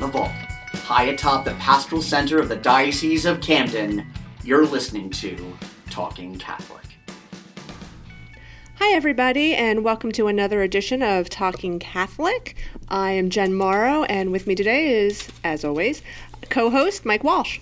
[0.00, 0.30] the vault,
[0.72, 4.06] high atop the pastoral center of the Diocese of Camden,
[4.42, 5.36] you're listening to
[5.90, 6.86] Talking Catholic.
[8.76, 12.56] Hi, everybody, and welcome to another edition of Talking Catholic.
[12.88, 16.00] I am Jen Morrow, and with me today is, as always,
[16.48, 17.60] co host Mike Walsh.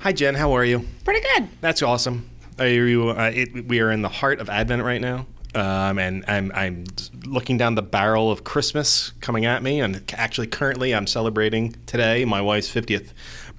[0.00, 0.34] Hi, Jen.
[0.34, 0.84] How are you?
[1.04, 1.48] Pretty good.
[1.60, 2.28] That's awesome.
[2.58, 5.26] Are you, uh, it, we are in the heart of Advent right now.
[5.54, 6.84] Um, and I'm, I'm
[7.26, 9.80] looking down the barrel of Christmas coming at me.
[9.80, 13.10] And actually, currently, I'm celebrating today my wife's 50th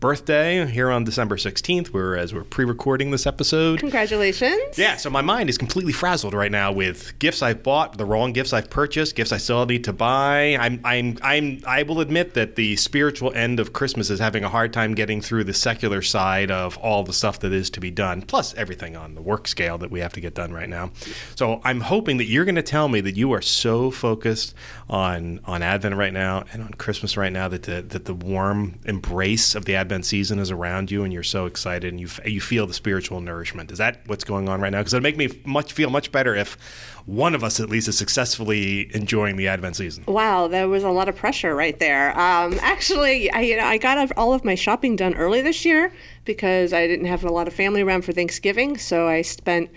[0.04, 3.80] birthday here on December 16th, where as we're pre-recording this episode.
[3.80, 4.78] Congratulations.
[4.78, 8.34] Yeah, so my mind is completely frazzled right now with gifts I've bought, the wrong
[8.34, 10.58] gifts I've purchased, gifts I still need to buy.
[10.60, 14.50] I'm I'm I'm I will admit that the spiritual end of Christmas is having a
[14.50, 17.90] hard time getting through the secular side of all the stuff that is to be
[17.90, 20.92] done, plus everything on the work scale that we have to get done right now.
[21.36, 24.54] So I'm hoping that you're going to tell me that you are so focused
[24.90, 28.80] on on Advent right now and on Christmas right now that the, that the warm
[28.84, 32.10] embrace of the Advent Advent season is around you and you're so excited and you
[32.26, 33.72] you feel the spiritual nourishment.
[33.72, 34.80] Is that what's going on right now?
[34.80, 36.58] Because it'd make me much feel much better if
[37.06, 40.04] one of us at least is successfully enjoying the Advent season.
[40.08, 42.10] Wow, there was a lot of pressure right there.
[42.20, 45.94] Um, actually, I, you know, I got all of my shopping done early this year
[46.26, 49.70] because I didn't have a lot of family around for Thanksgiving, so I spent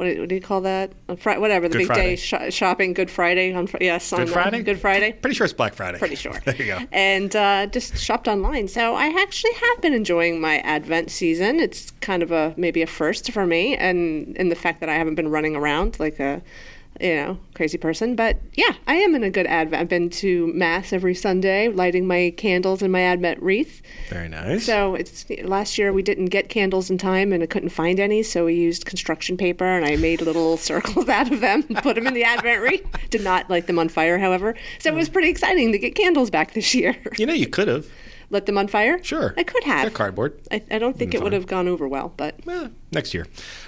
[0.00, 0.92] what, what do you call that?
[1.18, 2.16] Fri- whatever the Good big Friday.
[2.16, 2.94] day sh- shopping.
[2.94, 4.62] Good Friday on yes on Good uh, Friday?
[4.62, 5.12] Good Friday.
[5.12, 5.98] Pretty sure it's Black Friday.
[5.98, 6.32] Pretty sure.
[6.44, 6.78] there you go.
[6.90, 8.66] And uh, just shopped online.
[8.66, 11.60] So I actually have been enjoying my Advent season.
[11.60, 14.94] It's kind of a maybe a first for me, and in the fact that I
[14.94, 16.40] haven't been running around like a
[17.00, 18.16] you know crazy person.
[18.16, 19.80] But yeah, I am in a good Advent.
[19.80, 23.82] I've been to mass every Sunday, lighting my candles in my Advent wreath.
[24.08, 24.64] Very nice.
[24.64, 28.22] So it's last year we didn't get candles in time and I couldn't find any,
[28.22, 31.96] so we used construction paper and I made little circles out of them and put
[31.96, 32.86] them in the Advent wreath.
[33.10, 34.54] Did not light them on fire, however.
[34.78, 36.96] So it was pretty exciting to get candles back this year.
[37.18, 37.86] you know, you could have.
[38.30, 39.02] Let them on fire?
[39.02, 39.34] Sure.
[39.36, 39.82] I could have.
[39.82, 40.40] They're cardboard.
[40.52, 43.26] I, I don't think it would have gone over well, but Eh, next year.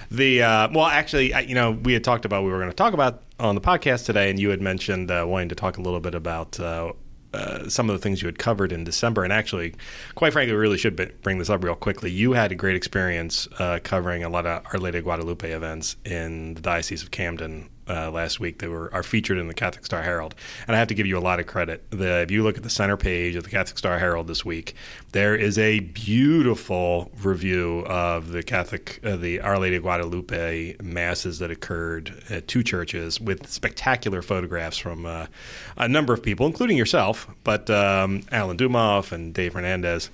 [0.09, 2.75] The uh, well, actually, I, you know, we had talked about we were going to
[2.75, 5.81] talk about on the podcast today, and you had mentioned uh, wanting to talk a
[5.81, 6.59] little bit about.
[6.59, 6.93] Uh,
[7.33, 9.73] uh, some of the things you had covered in December, and actually,
[10.13, 12.11] quite frankly, we really should be- bring this up real quickly.
[12.11, 15.95] You had a great experience uh, covering a lot of Our Lady of Guadalupe events
[16.05, 18.59] in the Diocese of Camden uh, last week.
[18.59, 20.35] They were are featured in the Catholic Star Herald,
[20.67, 21.83] and I have to give you a lot of credit.
[21.89, 24.75] The, if you look at the center page of the Catholic Star Herald this week,
[25.11, 31.39] there is a beautiful review of the Catholic, uh, the Our Lady of Guadalupe masses
[31.39, 35.27] that occurred at two churches with spectacular photographs from uh,
[35.77, 40.09] a number of people, including yourself, but um, Alan Dumoff and Dave Hernandez.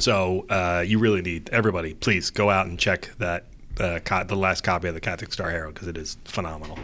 [0.00, 1.94] So uh, you really need everybody.
[1.94, 3.44] Please go out and check that
[3.78, 6.78] uh, co- the last copy of the Catholic Star Herald because it is phenomenal.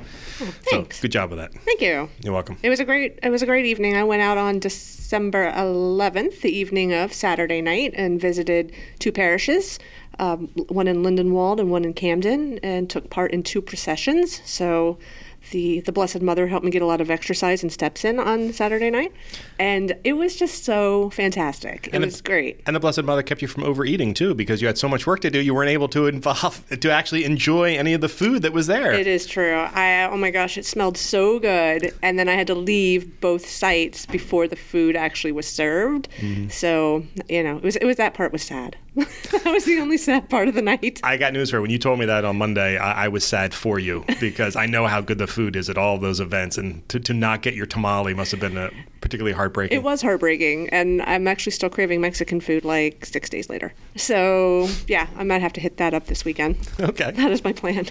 [0.70, 0.96] thanks.
[0.96, 1.52] So good job with that.
[1.52, 2.08] Thank you.
[2.22, 2.58] You're welcome.
[2.62, 3.96] It was a great it was a great evening.
[3.96, 9.78] I went out on December 11th, the evening of Saturday night, and visited two parishes,
[10.18, 14.40] um, one in Lindenwold and one in Camden, and took part in two processions.
[14.44, 14.98] So.
[15.50, 18.52] The, the Blessed Mother helped me get a lot of exercise and steps in on
[18.52, 19.12] Saturday night,
[19.58, 21.88] and it was just so fantastic.
[21.88, 22.60] It And the- was great.
[22.66, 25.20] And the Blessed Mother kept you from overeating too, because you had so much work
[25.20, 25.40] to do.
[25.40, 28.92] You weren't able to involve to actually enjoy any of the food that was there.
[28.92, 29.54] It is true.
[29.56, 33.46] I oh my gosh, it smelled so good, and then I had to leave both
[33.48, 36.08] sites before the food actually was served.
[36.18, 36.48] Mm-hmm.
[36.48, 38.76] So you know, it was it was that part was sad.
[38.96, 41.00] that was the only sad part of the night.
[41.04, 41.62] I got news for you.
[41.62, 44.66] When you told me that on Monday, I, I was sad for you because I
[44.66, 47.54] know how good the food is at all those events, and to, to not get
[47.54, 49.76] your tamale must have been uh particularly heartbreaking.
[49.76, 53.72] It was heartbreaking, and I'm actually still craving Mexican food like six days later.
[53.96, 56.56] So yeah, I might have to hit that up this weekend.
[56.80, 57.10] okay.
[57.12, 57.86] That is my plan.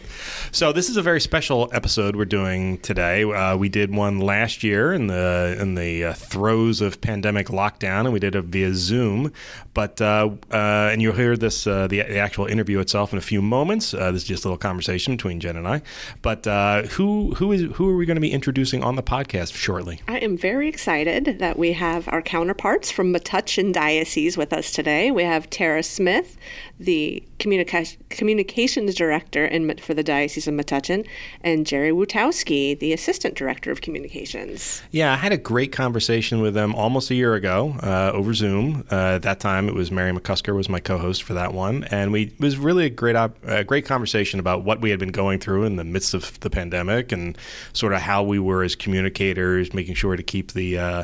[0.51, 3.23] So this is a very special episode we're doing today.
[3.23, 8.01] Uh, we did one last year in the in the uh, throes of pandemic lockdown,
[8.01, 9.31] and we did it via Zoom.
[9.73, 13.21] But uh, uh, and you'll hear this uh, the, the actual interview itself in a
[13.21, 13.93] few moments.
[13.93, 15.81] Uh, this is just a little conversation between Jen and I.
[16.21, 19.55] But uh, who who is who are we going to be introducing on the podcast
[19.55, 20.01] shortly?
[20.07, 25.11] I am very excited that we have our counterparts from Metuchen Diocese with us today.
[25.11, 26.37] We have Tara Smith,
[26.79, 31.07] the communica- communications director in, for the Diocese of Metuchen,
[31.43, 34.81] and Jerry Wutowski, the assistant director of communications.
[34.91, 38.85] Yeah, I had a great conversation with them almost a year ago uh, over Zoom.
[38.91, 42.11] Uh, at that time, it was Mary McCusker was my co-host for that one, and
[42.11, 45.11] we it was really a great op- a great conversation about what we had been
[45.11, 47.37] going through in the midst of the pandemic and
[47.73, 51.03] sort of how we were as communicators, making sure to keep the uh,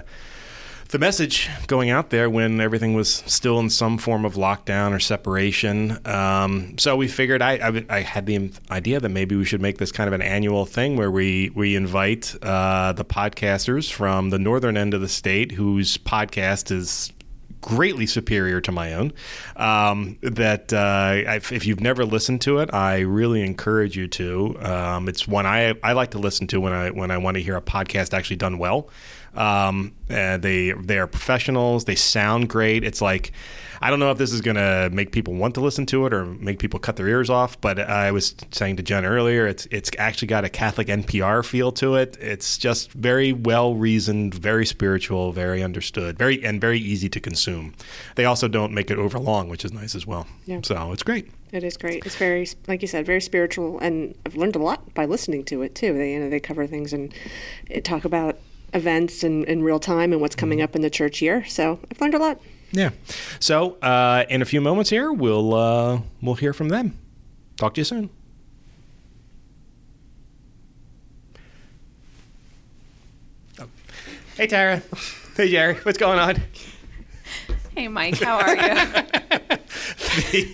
[0.89, 4.99] the message going out there when everything was still in some form of lockdown or
[4.99, 5.99] separation.
[6.05, 9.77] Um, so we figured I, I, I had the idea that maybe we should make
[9.77, 14.39] this kind of an annual thing where we we invite uh, the podcasters from the
[14.39, 17.11] northern end of the state whose podcast is
[17.65, 19.11] greatly superior to my own.
[19.55, 21.15] Um, that uh,
[21.51, 24.55] if, you've never listened to it, I really encourage you to.
[24.61, 27.43] Um, it's one I I like to listen to when I when I want to
[27.43, 28.89] hear a podcast actually done well.
[29.35, 31.85] Um, uh, they they are professionals.
[31.85, 32.83] They sound great.
[32.83, 33.31] It's like
[33.81, 36.13] I don't know if this is going to make people want to listen to it
[36.13, 37.59] or make people cut their ears off.
[37.59, 41.71] But I was saying to Jen earlier, it's it's actually got a Catholic NPR feel
[41.73, 42.17] to it.
[42.19, 47.73] It's just very well reasoned, very spiritual, very understood, very and very easy to consume.
[48.15, 50.27] They also don't make it over long, which is nice as well.
[50.45, 50.61] Yeah.
[50.63, 51.31] So it's great.
[51.51, 52.05] It is great.
[52.05, 55.61] It's very, like you said, very spiritual, and I've learned a lot by listening to
[55.61, 55.93] it too.
[55.93, 57.13] They, you know, they cover things and
[57.83, 58.37] talk about
[58.75, 61.43] events in, in real time and what's coming up in the church year.
[61.45, 62.39] So I've learned a lot.
[62.71, 62.91] Yeah.
[63.39, 66.99] So uh, in a few moments here, we'll uh, we'll hear from them.
[67.57, 68.09] Talk to you soon.
[73.59, 73.67] Oh.
[74.37, 74.83] Hey Tara.
[75.35, 75.75] Hey Jerry.
[75.83, 76.41] What's going on?
[77.75, 79.57] Hey, Mike, how are you?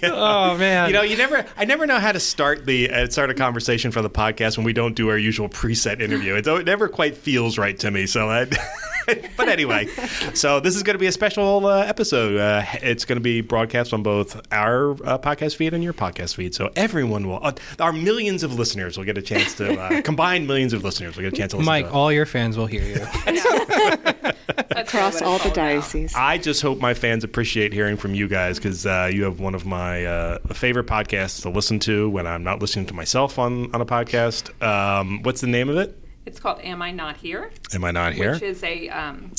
[0.04, 0.88] oh man.
[0.88, 1.46] You know, you never.
[1.56, 4.66] I never know how to start the uh, start a conversation for the podcast when
[4.66, 6.36] we don't do our usual preset interview.
[6.36, 8.08] It, it never quite feels right to me.
[8.08, 8.46] So, I,
[9.38, 9.88] but anyway,
[10.34, 12.38] so this is going to be a special uh, episode.
[12.38, 16.36] Uh, it's going to be broadcast on both our uh, podcast feed and your podcast
[16.36, 16.56] feed.
[16.56, 20.48] So everyone will, uh, our millions of listeners will get a chance to uh, combine
[20.48, 21.68] millions of listeners will get a chance to listen.
[21.68, 21.96] Mike, to it.
[21.96, 24.31] all your fans will hear you.
[24.72, 26.16] Across all the dioceses.
[26.16, 29.56] I just hope my fans appreciate hearing from you guys because uh, you have one
[29.56, 33.74] of my uh, favorite podcasts to listen to when I'm not listening to myself on,
[33.74, 34.62] on a podcast.
[34.62, 35.98] Um, what's the name of it?
[36.26, 37.52] It's called Am I Not Here?
[37.74, 38.34] Am I not here?
[38.34, 39.32] Which is a um,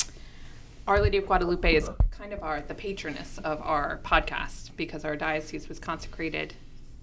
[0.87, 5.15] Our Lady of Guadalupe is kind of our the patroness of our podcast because our
[5.15, 6.53] diocese was consecrated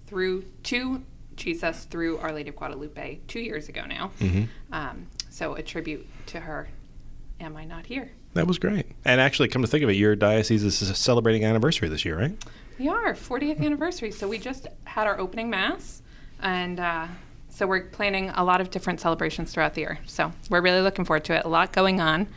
[0.07, 1.03] through to
[1.35, 4.11] Jesus through Our Lady of Guadalupe two years ago now.
[4.19, 4.43] Mm-hmm.
[4.73, 6.67] Um, so a tribute to her.
[7.41, 8.11] Am I not here?
[8.35, 8.85] That was great.
[9.03, 12.37] And actually, come to think of it, your diocese is celebrating anniversary this year, right?
[12.77, 14.11] We are 40th anniversary.
[14.11, 16.01] So we just had our opening mass,
[16.41, 17.07] and uh,
[17.49, 19.99] so we're planning a lot of different celebrations throughout the year.
[20.05, 21.45] So we're really looking forward to it.
[21.45, 22.27] A lot going on,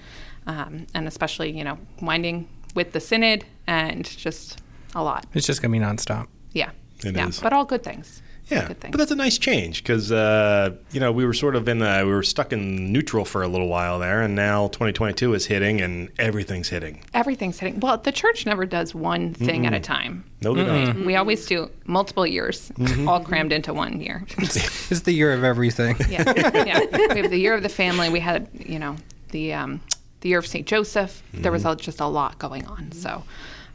[0.46, 4.60] um, and especially you know winding with the synod and just
[4.94, 5.26] a lot.
[5.34, 6.28] It's just gonna be nonstop.
[6.52, 6.70] Yeah,
[7.04, 7.40] It yeah, is.
[7.40, 8.22] but all good things.
[8.50, 8.92] Yeah, good things.
[8.92, 12.02] but that's a nice change because uh, you know we were sort of in the,
[12.04, 15.80] we were stuck in neutral for a little while there, and now 2022 is hitting
[15.80, 17.02] and everything's hitting.
[17.14, 17.80] Everything's hitting.
[17.80, 20.24] Well, the church never does one thing at a time.
[20.42, 21.06] No, they don't.
[21.06, 23.08] We always do multiple years, Mm-hmm.
[23.08, 24.26] all crammed into one year.
[24.38, 25.96] It's the year of everything.
[26.10, 26.80] yeah, yeah.
[27.14, 28.10] We have the year of the family.
[28.10, 28.96] We had, you know,
[29.30, 29.80] the um,
[30.20, 31.22] the year of Saint Joseph.
[31.32, 32.92] There was a, just a lot going on.
[32.92, 33.22] So,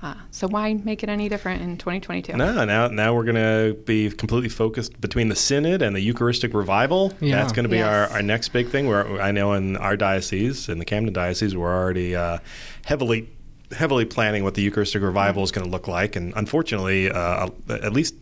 [0.01, 2.37] uh, so why make it any different in 2022?
[2.37, 6.53] No, now now we're going to be completely focused between the synod and the Eucharistic
[6.53, 7.13] revival.
[7.19, 7.35] Yeah.
[7.35, 8.09] That's going to be Yes.
[8.11, 8.87] our, our next big thing.
[8.87, 12.39] Where I know in our diocese, in the Camden diocese, we're already uh,
[12.85, 13.29] heavily
[13.71, 17.93] heavily planning what the Eucharistic revival is going to look like, and unfortunately, uh, at
[17.93, 18.15] least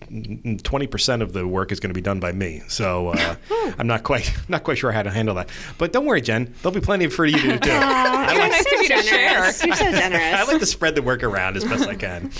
[0.64, 2.62] twenty percent of the work is going to be done by me.
[2.68, 3.36] So uh,
[3.78, 5.50] I'm not quite not quite sure how to handle that.
[5.78, 6.54] But don't worry, Jen.
[6.62, 7.58] There'll be plenty for you to do.
[7.60, 7.72] too.
[7.72, 8.94] I like nice of you to.
[9.20, 10.34] You're so generous.
[10.34, 12.32] I like to spread the work around as best I can.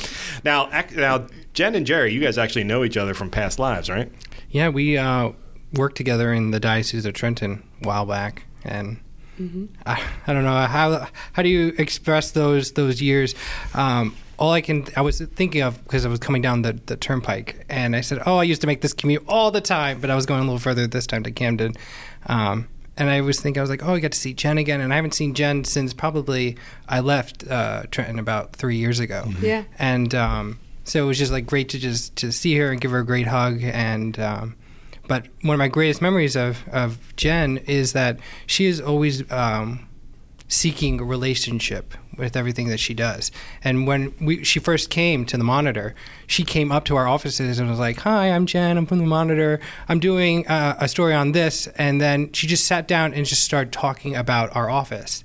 [0.44, 3.90] Now, ac- now, Jen and Jerry, you guys actually know each other from past lives,
[3.90, 4.12] right?
[4.50, 5.32] Yeah, we uh,
[5.74, 9.00] worked together in the Diocese of Trenton a while back, and
[9.86, 13.36] I, I don't know how how do you express those those years.
[13.74, 16.96] Um, all I can I was thinking of because I was coming down the, the
[16.96, 20.10] turnpike, and I said, "Oh, I used to make this commute all the time," but
[20.10, 21.74] I was going a little further this time to Camden.
[22.28, 22.68] Um,
[22.98, 24.92] and I was thinking, I was like, "Oh, I got to see Jen again," and
[24.92, 29.32] I haven't seen Jen since probably I left uh, Trenton about three years ago.
[29.42, 29.64] Yeah.
[29.78, 32.92] and um, so it was just like great to just to see her and give
[32.92, 34.56] her a great hug and um,
[35.08, 39.88] but one of my greatest memories of, of jen is that she is always um,
[40.48, 43.32] seeking a relationship with everything that she does.
[43.64, 45.94] And when we, she first came to the monitor
[46.26, 48.78] she came up to our offices and was like hi i'm jen.
[48.78, 49.60] I'm from the monitor.
[49.88, 51.68] I'm doing uh, a story on this.
[51.78, 55.24] And then she just sat down and just started talking about our office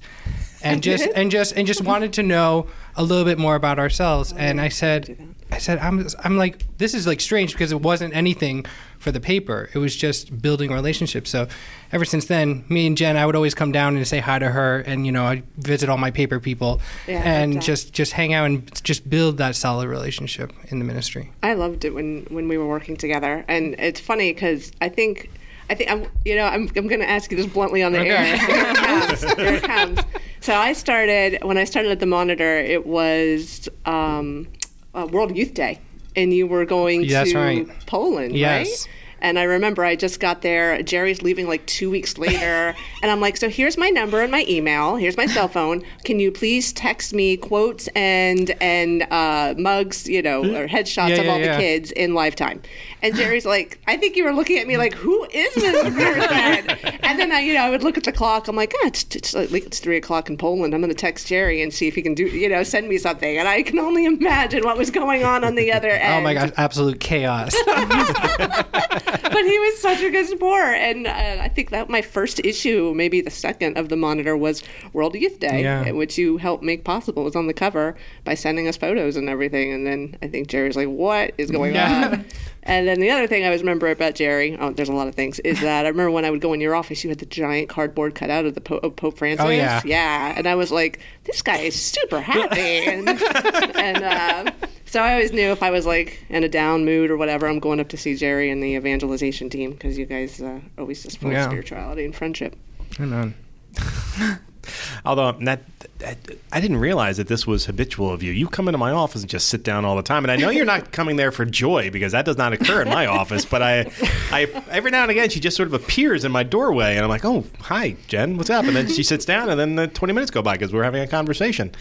[0.62, 4.32] and just and just and just wanted to know a little bit more about ourselves.
[4.32, 8.14] And I said, I said, I'm I'm like this is like strange because it wasn't
[8.16, 8.64] anything
[8.98, 9.68] for the paper.
[9.74, 11.28] It was just building relationships.
[11.30, 11.46] So
[11.92, 14.48] ever since then, me and Jen, I would always come down and say hi to
[14.48, 18.32] her, and you know, I visit all my paper people, Yeah, and just just hang
[18.32, 21.30] out and just build that solid relationship in the ministry.
[21.42, 25.30] I loved it when when we were working together, and it's funny because I think
[25.68, 28.00] I think I'm you know I'm I'm going to ask you this bluntly on the
[28.00, 28.24] air.
[28.36, 29.22] Here it comes.
[29.22, 30.00] Here it comes.
[30.40, 32.58] So I started when I started at the Monitor.
[32.58, 34.48] It was um,
[34.94, 35.80] uh, World Youth Day,
[36.16, 37.86] and you were going That's to right.
[37.86, 38.66] Poland, Yes.
[38.86, 38.88] right?
[39.24, 40.82] And I remember I just got there.
[40.82, 42.74] Jerry's leaving like two weeks later.
[43.02, 44.96] and I'm like, so here's my number and my email.
[44.96, 45.84] Here's my cell phone.
[46.04, 51.20] Can you please text me quotes and and uh, mugs, you know, or headshots Yeah,
[51.22, 51.54] of all yeah.
[51.54, 52.62] the kids in Lifetime?
[53.02, 56.70] And Jerry's like, I think you were looking at me like, who is this person?
[57.02, 58.46] and then I, you know, I would look at the clock.
[58.48, 60.72] I'm like, ah, it's, it's like it's three o'clock in Poland.
[60.72, 62.98] I'm going to text Jerry and see if he can do, you know, send me
[62.98, 63.38] something.
[63.38, 66.14] And I can only imagine what was going on on the other end.
[66.14, 67.54] Oh my gosh, absolute chaos.
[67.66, 72.92] but he was such a good sport, and uh, I think that my first issue,
[72.94, 75.90] maybe the second of the monitor, was World Youth Day, Yeah.
[75.92, 77.22] which you helped make possible.
[77.22, 80.48] It was on the cover by sending us photos and everything, and then I think
[80.48, 82.10] Jerry's like, "What is going Yeah.
[82.12, 82.24] on?"
[82.64, 85.14] And then the other thing I always remember about Jerry, oh, there's a lot of
[85.14, 87.26] things, is that I remember when I would go in your office, you had the
[87.26, 89.44] giant cardboard cutout of the po- of Pope Francis.
[89.44, 89.80] Oh, yeah.
[89.84, 94.52] yeah, and I was like, this guy is super happy, and, and uh,
[94.84, 97.58] so I always knew if I was like in a down mood or whatever, I'm
[97.58, 101.18] going up to see Jerry and the evangelization team because you guys uh, always just
[101.18, 101.46] full Yeah.
[101.46, 102.54] spirituality and friendship.
[103.00, 103.34] On.
[105.04, 105.62] Although that,
[106.02, 106.18] that
[106.50, 108.32] I didn't realize that this was habitual of you.
[108.32, 110.50] You come into my office and just sit down all the time, and I know
[110.50, 113.44] you're not coming there for joy because that does not occur in my office.
[113.44, 113.90] But I,
[114.30, 117.08] I every now and again she just sort of appears in my doorway, and I'm
[117.08, 120.12] like, "Oh, hi, Jen, what's up?" And then she sits down, and then the 20
[120.12, 121.72] minutes go by because we're having a conversation.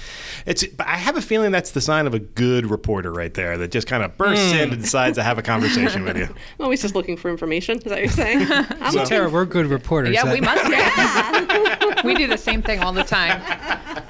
[0.45, 3.71] It's, I have a feeling that's the sign of a good reporter right there that
[3.71, 4.73] just kind of bursts in hmm.
[4.73, 6.25] and decides to have a conversation with you.
[6.59, 7.77] I'm always just looking for information.
[7.77, 8.47] Is that what you're saying?
[8.51, 10.13] I'm So looking- Tara, we're good reporters.
[10.13, 12.07] Yeah, That- we must be.
[12.07, 13.41] we do the same thing all the time.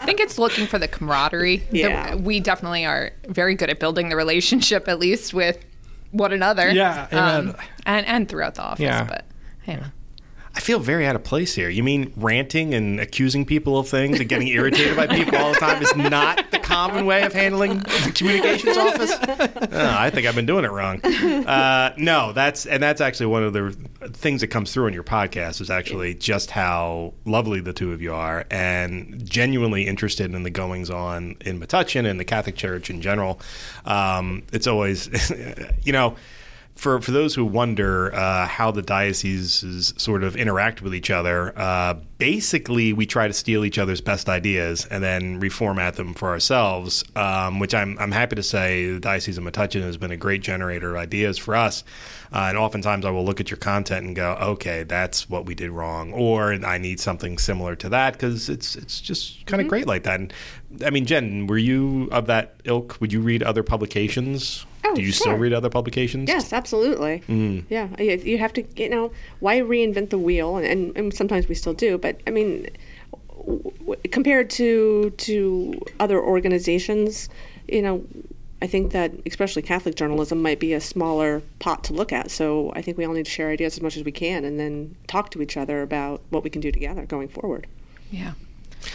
[0.02, 1.58] I think it's looking for the camaraderie.
[1.70, 2.16] The- Yeah.
[2.16, 5.64] we definitely are very good at building the relationship, at least with
[6.12, 6.72] one another.
[6.72, 7.56] Yeah, Um,
[7.86, 8.82] and and throughout the office.
[8.84, 9.04] Yeah.
[9.04, 9.26] But
[9.68, 9.86] you know.
[10.54, 11.70] I feel very out of place here.
[11.70, 15.60] You mean ranting and accusing people of things and getting irritated by people all the
[15.60, 19.12] time is not the common way of handling the communications office?
[19.22, 21.02] Oh, I think I've been doing it wrong.
[21.02, 23.76] Uh, no, that's and that's actually one of the
[24.10, 28.02] things that comes through in your podcast is actually just how lovely the two of
[28.02, 32.90] you are and genuinely interested in the goings on in Metuchen and the Catholic Church
[32.90, 33.40] in general.
[33.86, 35.32] Um, it's always,
[35.84, 36.16] you know
[36.82, 41.54] for for those who wonder uh, how the dioceses sort of interact with each other,
[41.56, 46.30] uh, basically we try to steal each other's best ideas and then reformat them for
[46.30, 47.04] ourselves.
[47.16, 50.42] Um, which I'm I'm happy to say the diocese of Metuchen has been a great
[50.42, 51.84] generator of ideas for us.
[52.34, 55.54] Uh, and oftentimes I will look at your content and go, okay, that's what we
[55.54, 59.68] did wrong, or I need something similar to that because it's it's just kind of
[59.68, 60.20] great like that.
[60.20, 60.34] And
[60.84, 63.00] I mean, Jen, were you of that ilk?
[63.00, 64.66] Would you read other publications?
[64.84, 65.26] Oh, Do you sure.
[65.28, 66.28] still read other publications?
[66.28, 67.22] Yes, absolutely.
[67.30, 67.66] Mm.
[67.70, 70.58] Yeah, you you have to, you know, why reinvent the wheel?
[70.58, 72.68] And, and, and sometimes we still do, but I mean,
[73.38, 77.30] w- w- compared to to other organizations,
[77.68, 78.04] you know,
[78.64, 82.30] I think that especially Catholic journalism might be a smaller pot to look at.
[82.32, 84.60] So I think we all need to share ideas as much as we can, and
[84.60, 87.68] then talk to each other about what we can do together going forward.
[88.12, 88.34] Yeah.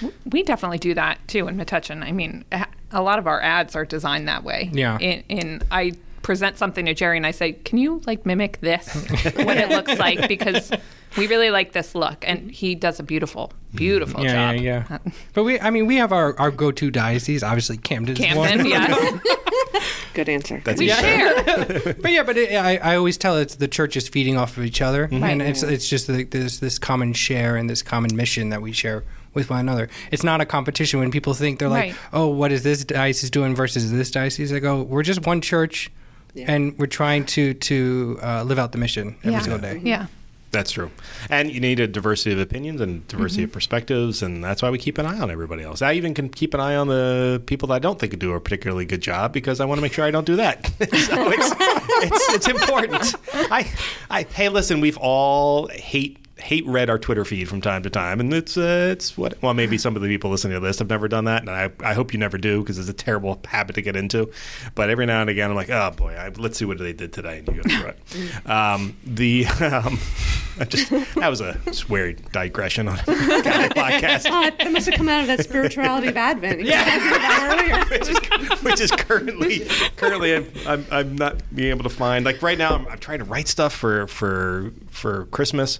[0.00, 2.02] W- We definitely do that too in Metuchen.
[2.02, 4.70] I mean, a- a lot of our ads are designed that way.
[4.72, 4.98] Yeah.
[4.98, 8.92] In, in I present something to Jerry and I say, "Can you like mimic this?
[9.36, 10.70] what it looks like?" Because
[11.16, 14.62] we really like this look, and he does a beautiful, beautiful Yeah, job.
[14.62, 14.96] yeah, yeah.
[14.96, 17.42] Uh, but we, I mean, we have our, our go-to diocese.
[17.42, 18.66] Obviously, Camden's Camden, one.
[18.66, 19.20] yes.
[20.14, 20.60] Good answer.
[20.64, 21.00] That's we Yeah.
[21.00, 21.94] share.
[22.02, 24.64] But yeah, but it, I, I always tell it's the church is feeding off of
[24.64, 25.22] each other, mm-hmm.
[25.22, 25.30] Right.
[25.32, 28.72] and it's it's just like this this common share and this common mission that we
[28.72, 29.04] share
[29.36, 29.88] with one another.
[30.10, 31.96] It's not a competition when people think they're like, Right.
[32.12, 34.52] oh, what is this diocese doing versus this diocese?
[34.52, 35.92] I go, we're just one church,
[36.34, 36.46] Yeah.
[36.52, 39.40] and we're trying to to uh, live out the mission every yeah.
[39.40, 39.80] single day.
[39.84, 40.06] Yeah.
[40.52, 40.90] That's true.
[41.28, 44.78] And you need a diversity of opinions and diversity of perspectives, and that's why we
[44.78, 45.82] keep an eye on everybody else.
[45.82, 48.40] I even can keep an eye on the people that I don't think do a
[48.40, 50.64] particularly good job because I want to make sure I don't do that.
[50.78, 51.52] so it's,
[52.06, 53.14] it's, it's important.
[53.50, 53.70] I,
[54.08, 58.20] I, hey, listen, we've all hate hate read our Twitter feed from time to time,
[58.20, 60.88] and it's uh, it's what well maybe some of the people listening to this have
[60.90, 63.74] never done that, and I, I hope you never do because it's a terrible habit
[63.76, 64.30] to get into.
[64.74, 67.12] But every now and again, I'm like, oh boy, I, let's see what they did
[67.12, 68.46] today, and you go through it.
[68.50, 69.98] um, the um,
[70.58, 74.26] I just that was a weird digression on a Catholic podcast.
[74.30, 76.60] Oh, that must have come out of that spirituality of Advent.
[76.60, 76.84] You Yeah.
[76.84, 77.84] talked about earlier.
[77.90, 79.66] which is, which is currently
[79.96, 83.18] currently I'm, I'm, I'm not being able to find like right now I'm, I'm trying
[83.18, 85.78] to write stuff for for for Christmas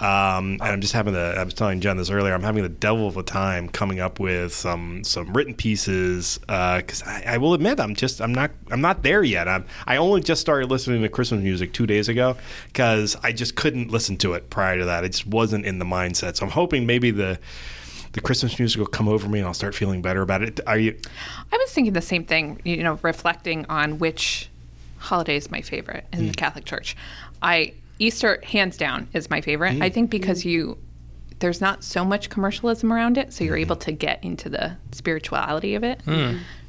[0.00, 2.68] um, and I'm just having the I was telling Jen this earlier I'm having the
[2.68, 7.54] devil of a time coming up with some some written pieces because I, I will
[7.54, 11.02] admit I'm just I'm not I'm not there yet I'm I only just started listening
[11.02, 12.36] to Christmas music two days ago
[12.66, 15.84] because I just couldn't listen to it prior to that it just wasn't in the
[15.84, 17.38] mindset so I'm hoping maybe the
[18.12, 20.60] the Christmas music will come over me and I'll start feeling better about it.
[20.66, 20.98] Are you?
[21.52, 24.48] I was thinking the same thing, you know, reflecting on which
[24.96, 26.96] holiday is my favorite in the Catholic Church.
[27.42, 29.80] I Easter, hands down, is my favorite.
[29.82, 30.78] I think because you
[31.40, 35.74] there's not so much commercialism around it, so you're able to get into the spirituality
[35.74, 36.00] of it.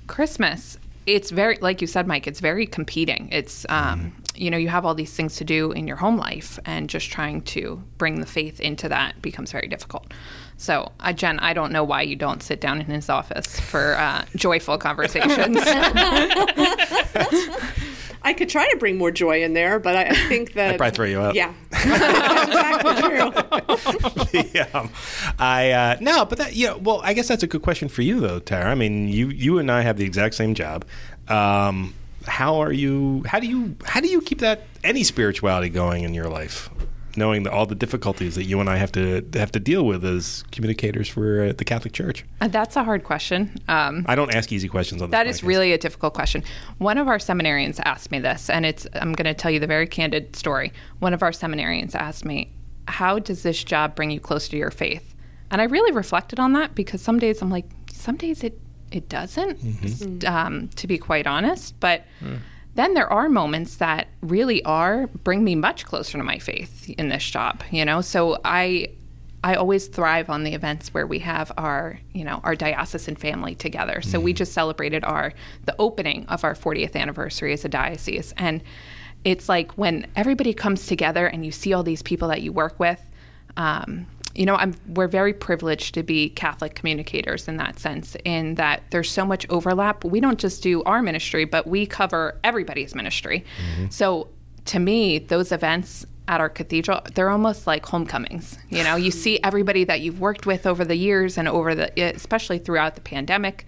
[0.08, 2.28] Christmas, it's very like you said, Mike.
[2.28, 3.30] It's very competing.
[3.32, 6.60] It's um, you know you have all these things to do in your home life,
[6.66, 10.12] and just trying to bring the faith into that becomes very difficult.
[10.58, 13.96] So, uh, Jen, I don't know why you don't sit down in his office for
[13.98, 15.58] uh, joyful conversations.
[18.22, 20.96] I could try to bring more joy in there, but I, I think that probably
[20.96, 21.36] throw you out.
[21.36, 24.44] Yeah, exactly true.
[24.54, 24.88] yeah,
[25.38, 26.74] I uh, no, but that yeah.
[26.74, 28.70] Well, I guess that's a good question for you though, Tara.
[28.72, 30.86] I mean, you you and I have the exact same job.
[31.28, 31.94] Um,
[32.26, 33.24] how are you?
[33.26, 36.70] How do you how do you keep that any spirituality going in your life?
[37.20, 40.06] Knowing that all the difficulties that you and I have to have to deal with
[40.06, 42.24] as communicators for uh, the Catholic Church.
[42.40, 43.58] Uh, That's a hard question.
[43.68, 46.44] Um, I don't ask easy questions on this That is really a difficult question.
[46.78, 49.68] One of our seminarians asked me this, and it's I'm going to tell you the
[49.68, 50.72] very candid story.
[51.00, 52.54] One of our seminarians asked me,
[52.88, 55.14] "How does this job bring you closer to your faith?"
[55.52, 58.58] And I really reflected on that because some days I'm like, some days it
[58.92, 61.80] it doesn't, um, to be quite honest.
[61.80, 62.06] But
[62.80, 67.10] then there are moments that really are bring me much closer to my faith in
[67.10, 67.62] this job.
[67.72, 68.90] You know, so I
[69.44, 73.56] I always thrive on the events where we have our, you know, our diocesan family
[73.56, 74.02] together.
[74.02, 75.34] So we just celebrated our
[75.66, 78.62] the opening of our 40th anniversary as a diocese, and
[79.26, 82.80] it's like when everybody comes together and you see all these people that you work
[82.80, 83.02] with.
[83.58, 84.08] Um,
[84.40, 88.84] you know, I'm, we're very privileged to be Catholic communicators in that sense, in that
[88.90, 90.06] there's so much overlap.
[90.06, 93.44] We don't just do our ministry, but we cover everybody's ministry.
[93.90, 94.30] So
[94.64, 98.58] to me, those events at our cathedral, they're almost like homecomings.
[98.70, 101.92] You know, you see everybody that you've worked with over the years and over the,
[102.16, 103.66] especially throughout the pandemic,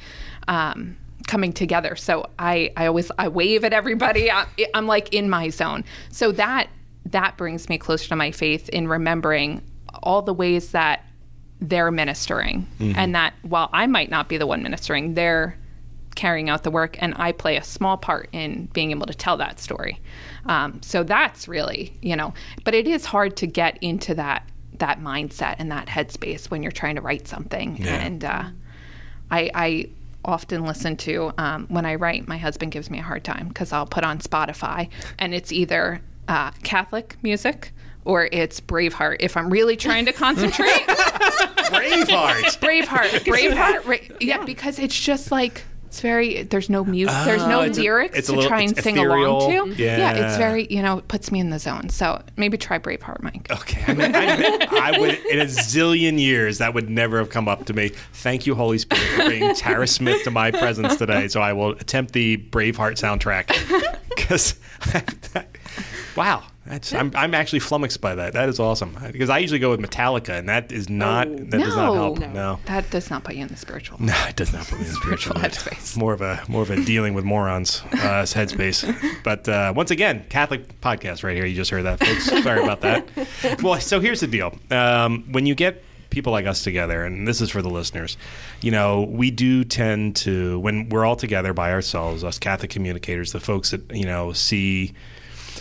[0.47, 0.95] um,
[1.27, 1.97] coming together.
[1.97, 4.31] So I, I always, I wave at everybody.
[4.31, 5.83] I, I'm like in my zone.
[6.11, 6.69] So that,
[7.07, 9.63] that brings me closer to my faith in remembering
[10.01, 11.05] all the ways that
[11.59, 15.57] they're ministering and that while I might not be the one ministering, they're
[16.15, 19.37] carrying out the work and I play a small part in being able to tell
[19.37, 20.01] that story.
[20.45, 22.33] Um, so that's really, you know,
[22.63, 24.47] but it is hard to get into that
[24.79, 27.77] that mindset and that headspace when you're trying to write something.
[28.01, 28.45] And uh,
[29.29, 29.89] I, I
[30.25, 32.27] often listen to um, when I write.
[32.27, 36.01] My husband gives me a hard time because I'll put on Spotify and it's either
[36.27, 37.73] uh, Catholic music
[38.05, 40.69] or it's Braveheart if I'm really trying to concentrate.
[41.71, 42.59] Braveheart.
[42.59, 46.43] Braveheart, Braveheart, ra- yeah, because it's just like it's very.
[46.43, 47.13] There's no music.
[47.13, 48.97] Ah, there's no Oh, it's a- lyrics it's a to little- try and it's sing
[48.97, 49.81] along to.
[49.81, 50.13] Yeah.
[50.13, 50.65] it's very.
[50.69, 51.89] You know, it puts me in the zone.
[51.89, 53.47] So maybe try Braveheart, Mike.
[53.51, 57.29] Okay, I, mean, I, admit I would in a zillion years that would never have
[57.29, 57.89] come up to me.
[58.13, 61.27] Thank you, Holy Spirit, for bringing Tara Smith to my presence today.
[61.27, 63.47] So I will attempt the Braveheart soundtrack
[64.09, 64.55] because,
[66.15, 68.33] wow, that's I'm, I'm actually flummoxed by that.
[68.33, 71.75] That is awesome because I usually go with Metallica, and that is not that does
[71.75, 72.19] not help.
[72.19, 72.59] No.
[72.65, 73.97] that does not put you in the spiritual.
[74.11, 75.97] No, it does not put me in the Spiritual headspace.
[75.97, 78.93] More of a more of a dealing with morons uh, headspace.
[79.23, 81.45] But uh, once again, Catholic podcast right here.
[81.45, 82.25] You just heard that, folks.
[82.25, 83.07] Sorry about that.
[83.63, 84.53] Well, so here's the deal.
[84.69, 88.17] Um, when you get people like us together, and this is for the listeners,
[88.61, 93.31] you know, we do tend to when we're all together by ourselves, us Catholic communicators,
[93.31, 94.93] the folks that you know see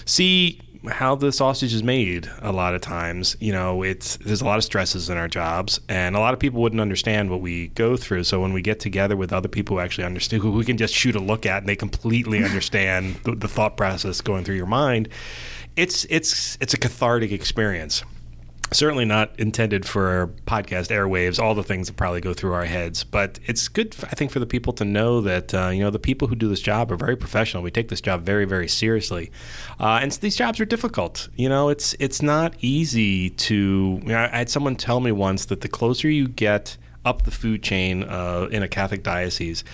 [0.05, 4.45] see how the sausage is made a lot of times you know it's there's a
[4.45, 7.69] lot of stresses in our jobs and a lot of people wouldn't understand what we
[7.69, 8.25] go through.
[8.25, 10.95] So when we get together with other people who actually understand who we can just
[10.95, 14.67] shoot a look at and they completely understand the, the thought process going through your
[14.67, 15.09] mind
[15.77, 18.03] it's it's it's a cathartic experience
[18.73, 23.05] certainly not intended for podcast airwaves, all the things that probably go through our heads.
[23.05, 25.99] But it's good, I think, for the people to know that, uh, you know, the
[25.99, 27.63] people who do this job are very professional.
[27.63, 29.31] We take this job very, very seriously.
[29.79, 31.29] Uh, and these jobs are difficult.
[31.35, 35.47] You know, it's, it's not easy to, you know, I had someone tell me once
[35.47, 39.65] that the closer you get up the food chain uh, in a Catholic diocese,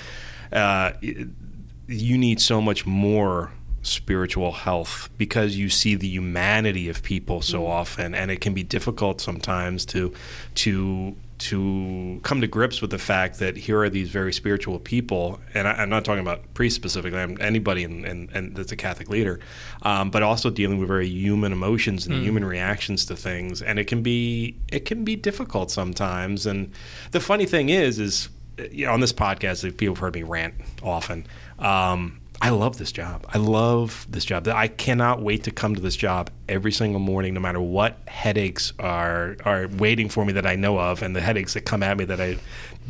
[0.52, 3.52] uh, you need so much more
[3.86, 8.62] spiritual health because you see the humanity of people so often and it can be
[8.62, 10.12] difficult sometimes to
[10.54, 15.38] to to come to grips with the fact that here are these very spiritual people
[15.54, 18.76] and I, am not talking about priests specifically I'm anybody in, in, in that's a
[18.76, 19.38] catholic leader
[19.82, 23.84] um, but also dealing with very human emotions and human reactions to things and it
[23.84, 26.72] can be it can be difficult sometimes and
[27.12, 28.30] the funny thing is is
[28.70, 31.26] you know, on this podcast, people have heard me rant often.
[31.58, 33.26] Um, I love this job.
[33.32, 34.46] I love this job.
[34.46, 38.72] I cannot wait to come to this job every single morning, no matter what headaches
[38.78, 41.96] are are waiting for me that I know of, and the headaches that come at
[41.96, 42.36] me that I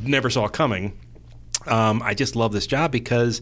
[0.02, 0.98] never saw coming.
[1.66, 3.40] Um, I just love this job because,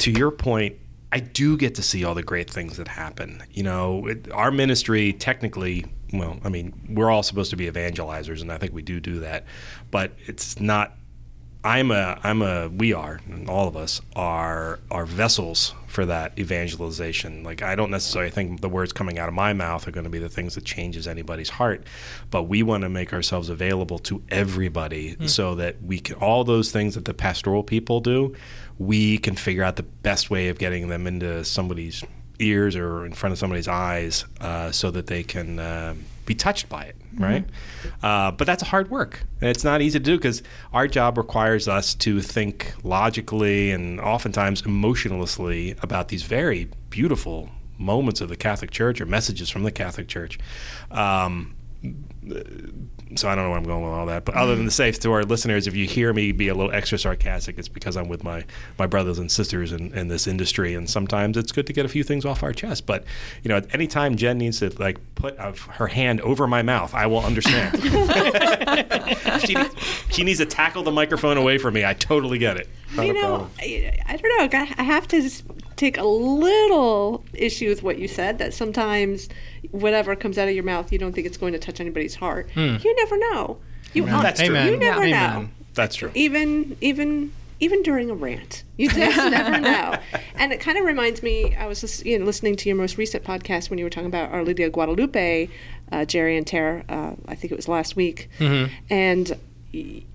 [0.00, 0.76] to your point,
[1.12, 3.42] I do get to see all the great things that happen.
[3.50, 8.40] You know, it, our ministry technically, well, I mean, we're all supposed to be evangelizers,
[8.40, 9.44] and I think we do do that,
[9.90, 10.94] but it's not.
[11.64, 16.38] I'm a, I'm a, we are, and all of us are, are vessels for that
[16.38, 17.42] evangelization.
[17.42, 20.10] Like I don't necessarily think the words coming out of my mouth are going to
[20.10, 21.84] be the things that changes anybody's heart,
[22.30, 25.28] but we want to make ourselves available to everybody mm.
[25.28, 28.36] so that we can all those things that the pastoral people do,
[28.78, 32.04] we can figure out the best way of getting them into somebody's
[32.38, 35.94] ears or in front of somebody's eyes uh, so that they can uh,
[36.24, 36.96] be touched by it.
[37.16, 37.46] Right?
[37.46, 38.04] Mm-hmm.
[38.06, 39.24] Uh, but that's hard work.
[39.40, 40.42] And it's not easy to do because
[40.72, 48.20] our job requires us to think logically and oftentimes emotionlessly about these very beautiful moments
[48.20, 50.38] of the Catholic Church or messages from the Catholic Church.
[50.90, 51.54] Um,
[53.16, 54.24] so I don't know where I'm going with all that.
[54.24, 56.72] But other than to say to our listeners, if you hear me be a little
[56.72, 58.44] extra sarcastic, it's because I'm with my,
[58.78, 61.88] my brothers and sisters in, in this industry, and sometimes it's good to get a
[61.88, 62.86] few things off our chest.
[62.86, 63.04] But
[63.42, 66.94] you know, at any time Jen needs to like put her hand over my mouth,
[66.94, 67.80] I will understand.
[69.46, 69.56] she,
[70.10, 71.84] she needs to tackle the microphone away from me.
[71.84, 72.68] I totally get it.
[72.94, 74.66] Not you know, I, I, don't know.
[74.78, 75.30] I have to
[75.76, 78.38] take a little issue with what you said.
[78.38, 79.28] That sometimes
[79.70, 82.50] whatever comes out of your mouth, you don't think it's going to touch anybody's heart.
[82.52, 82.76] Hmm.
[82.82, 83.58] You never know.
[83.94, 84.22] You, Amen.
[84.22, 84.58] That's true.
[84.58, 85.26] You never yeah.
[85.26, 85.36] know.
[85.36, 85.52] Amen.
[85.74, 86.10] That's true.
[86.14, 89.96] Even even even during a rant, you just never know.
[90.36, 91.56] And it kind of reminds me.
[91.56, 94.06] I was just, you know, listening to your most recent podcast when you were talking
[94.06, 95.48] about Our Lady of Guadalupe,
[95.90, 96.84] uh, Jerry and Tara.
[96.88, 98.72] Uh, I think it was last week, mm-hmm.
[98.90, 99.36] and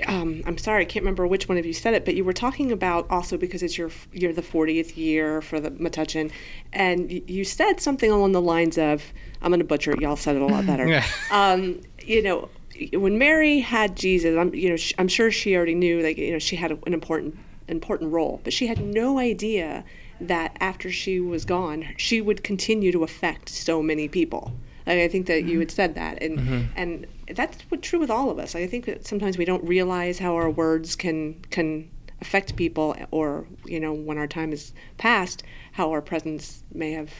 [0.07, 2.33] um, I'm sorry, I can't remember which one of you said it, but you were
[2.33, 6.31] talking about also because it's your you're the 40th year for the Metuchen,
[6.71, 9.03] and you said something along the lines of,
[9.41, 10.01] "I'm going to butcher it.
[10.01, 11.05] Y'all said it a lot better." yeah.
[11.29, 12.49] um, you know,
[12.93, 16.39] when Mary had Jesus, I'm you know I'm sure she already knew like you know
[16.39, 17.37] she had an important
[17.67, 19.83] important role, but she had no idea
[20.19, 24.53] that after she was gone, she would continue to affect so many people.
[24.85, 25.49] Like, I think that mm-hmm.
[25.49, 26.61] you had said that, and mm-hmm.
[26.75, 28.55] and that's what true with all of us.
[28.55, 31.89] I think that sometimes we don't realize how our words can can
[32.21, 37.11] affect people, or you know, when our time is past, how our presence may have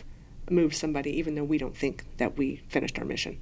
[0.49, 3.39] moved somebody, even though we don't think that we finished our mission.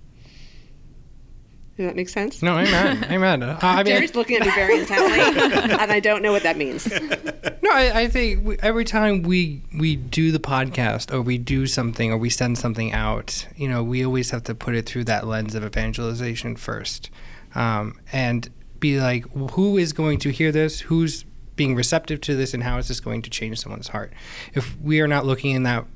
[1.82, 2.44] Does that make sense?
[2.44, 3.41] No, amen, amen.
[3.41, 6.56] Uh, I mean, Jerry's looking at me very intently, and I don't know what that
[6.56, 6.88] means.
[6.91, 11.65] No, I, I think we, every time we we do the podcast or we do
[11.65, 15.06] something or we send something out, you know, we always have to put it through
[15.06, 17.10] that lens of evangelization first,
[17.56, 20.82] um, and be like, who is going to hear this?
[20.82, 24.13] Who's being receptive to this, and how is this going to change someone's heart?
[24.54, 25.88] If we are not looking in that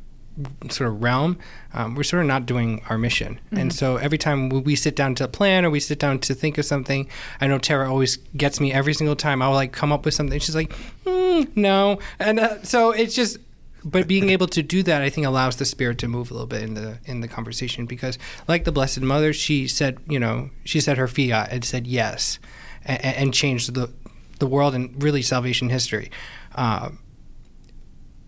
[0.70, 1.38] sort of realm,
[1.74, 3.36] um, we're sort of not doing our mission.
[3.36, 3.58] Mm-hmm.
[3.58, 6.58] And so every time we sit down to plan or we sit down to think
[6.58, 7.08] of something,
[7.40, 9.42] I know Tara always gets me every single time.
[9.42, 10.40] I'll like come up with something.
[10.40, 12.00] She's like, mm, no.
[12.20, 13.38] And uh, so it's just,
[13.84, 16.48] but being able to do that, I think, allows the spirit to move a little
[16.48, 18.18] bit in the in the conversation because,
[18.48, 22.40] like the Blessed Mother, she said, you know, she said her fiat and said yes,
[22.84, 23.94] and, and changed the
[24.40, 26.10] the world and really salvation history.
[26.56, 26.90] Uh,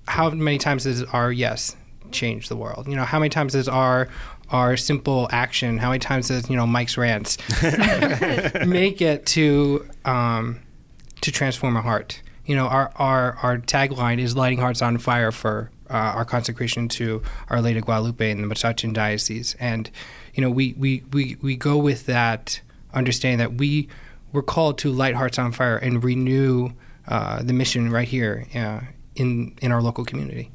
[0.07, 1.75] how many times is our yes
[2.11, 2.87] change the world?
[2.87, 4.07] You know, how many times does our
[4.49, 7.37] our simple action, how many times does you know Mike's rants
[8.65, 10.59] make it to um,
[11.21, 12.21] to transform a heart?
[12.45, 16.87] You know, our our our tagline is "Lighting Hearts on Fire" for uh, our consecration
[16.89, 19.89] to Our Lady of Guadalupe in the Metuchen Diocese, and
[20.33, 22.61] you know, we we we we go with that
[22.93, 23.89] understanding that we
[24.31, 26.69] we're called to light hearts on fire and renew
[27.07, 28.81] uh, the mission right here uh,
[29.15, 30.51] in in our local community.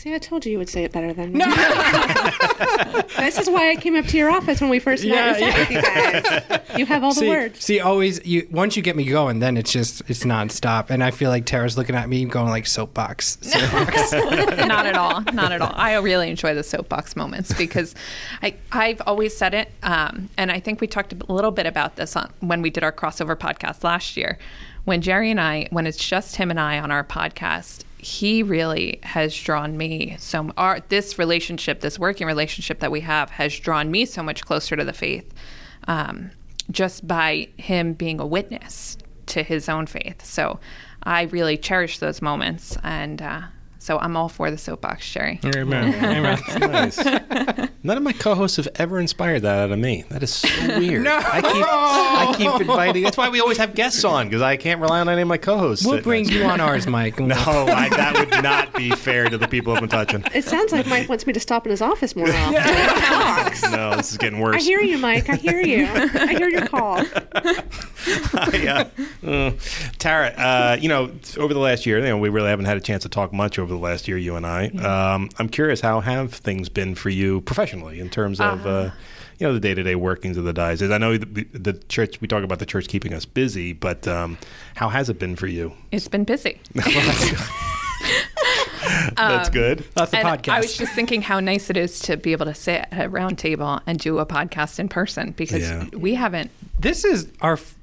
[0.00, 1.40] See, I told you you would say it better than me.
[1.40, 1.46] No.
[3.18, 5.68] this is why I came up to your office when we first met yeah, yeah.
[5.68, 6.78] you guys.
[6.78, 7.62] You have all see, the words.
[7.62, 10.88] See, always you once you get me going, then it's just it's nonstop.
[10.88, 13.36] And I feel like Tara's looking at me going like soapbox.
[13.42, 14.12] soapbox.
[14.12, 15.20] Not at all.
[15.34, 15.72] Not at all.
[15.74, 17.94] I really enjoy the soapbox moments because
[18.40, 21.96] I I've always said it, um, and I think we talked a little bit about
[21.96, 24.38] this on when we did our crossover podcast last year.
[24.86, 28.98] When Jerry and I, when it's just him and I on our podcast, he really
[29.02, 33.90] has drawn me so our this relationship this working relationship that we have has drawn
[33.90, 35.32] me so much closer to the faith
[35.86, 36.30] um,
[36.70, 40.24] just by him being a witness to his own faith.
[40.24, 40.58] So
[41.02, 43.42] i really cherish those moments and uh,
[43.80, 45.40] so I'm all for the soapbox, Jerry.
[45.42, 45.94] Amen.
[46.04, 46.38] Amen.
[46.70, 46.98] nice.
[47.82, 50.04] None of my co-hosts have ever inspired that out of me.
[50.10, 51.02] That is so weird.
[51.02, 51.16] no!
[51.16, 53.02] I keep I keep inviting.
[53.02, 55.38] That's why we always have guests on because I can't rely on any of my
[55.38, 55.86] co-hosts.
[55.86, 57.18] We'll bring you on ours, Mike.
[57.20, 60.28] no, I, that would not be fair to the people of Metuchen.
[60.34, 62.52] It sounds like Mike wants me to stop in his office more often.
[63.72, 64.56] no, this is getting worse.
[64.56, 65.30] I hear you, Mike.
[65.30, 65.86] I hear you.
[65.86, 67.02] I hear your call.
[68.34, 68.90] I,
[69.24, 69.52] uh, uh,
[69.98, 72.80] Tara, uh, you know, over the last year, you know, we really haven't had a
[72.80, 74.66] chance to talk much over the last year, you and I.
[74.68, 78.90] Um, I'm curious, how have things been for you professionally in terms of, uh,
[79.38, 80.90] you know, the day to day workings of the diocese?
[80.90, 84.36] I know the, the church, we talk about the church keeping us busy, but um,
[84.74, 85.72] how has it been for you?
[85.92, 86.60] It's been busy.
[89.16, 89.84] That's good.
[89.94, 90.48] That's the podcast.
[90.52, 93.08] I was just thinking how nice it is to be able to sit at a
[93.08, 95.84] round table and do a podcast in person because Yeah.
[95.92, 96.50] we haven't.
[96.78, 97.54] this is our.
[97.54, 97.76] f-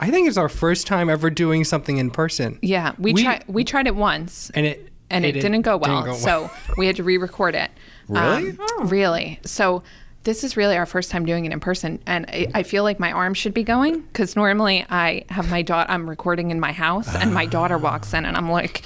[0.00, 2.58] I think it's our first time ever doing something in person.
[2.62, 3.44] Yeah, we, We- tried.
[3.48, 6.02] We tried it once, and it and it, didn't go well.
[6.02, 7.70] didn't go So we had to re-record it.
[8.08, 8.50] Really?
[8.78, 9.38] Um, Really.
[9.44, 9.82] So
[10.24, 12.98] this is really our first time doing it in person, and I, I feel like
[12.98, 15.90] my arm should be going because normally I have my daughter.
[15.90, 18.82] I'm recording in my house, and my daughter walks in, and I'm like.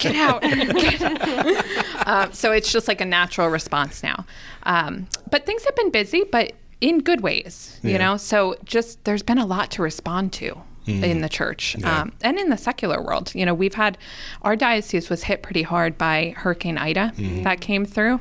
[0.00, 0.42] Get out!
[0.42, 1.64] Get out."
[2.06, 4.26] Uh, so it's just like a natural response now.
[4.64, 7.98] Um, but things have been busy, but in good ways, you Yeah.
[7.98, 8.16] know.
[8.16, 12.50] So just there's been a lot to respond to in the church um, and in
[12.50, 13.34] the secular world.
[13.34, 13.96] You know, we've had
[14.42, 17.12] our diocese was hit pretty hard by Hurricane Ida
[17.44, 18.20] that came through,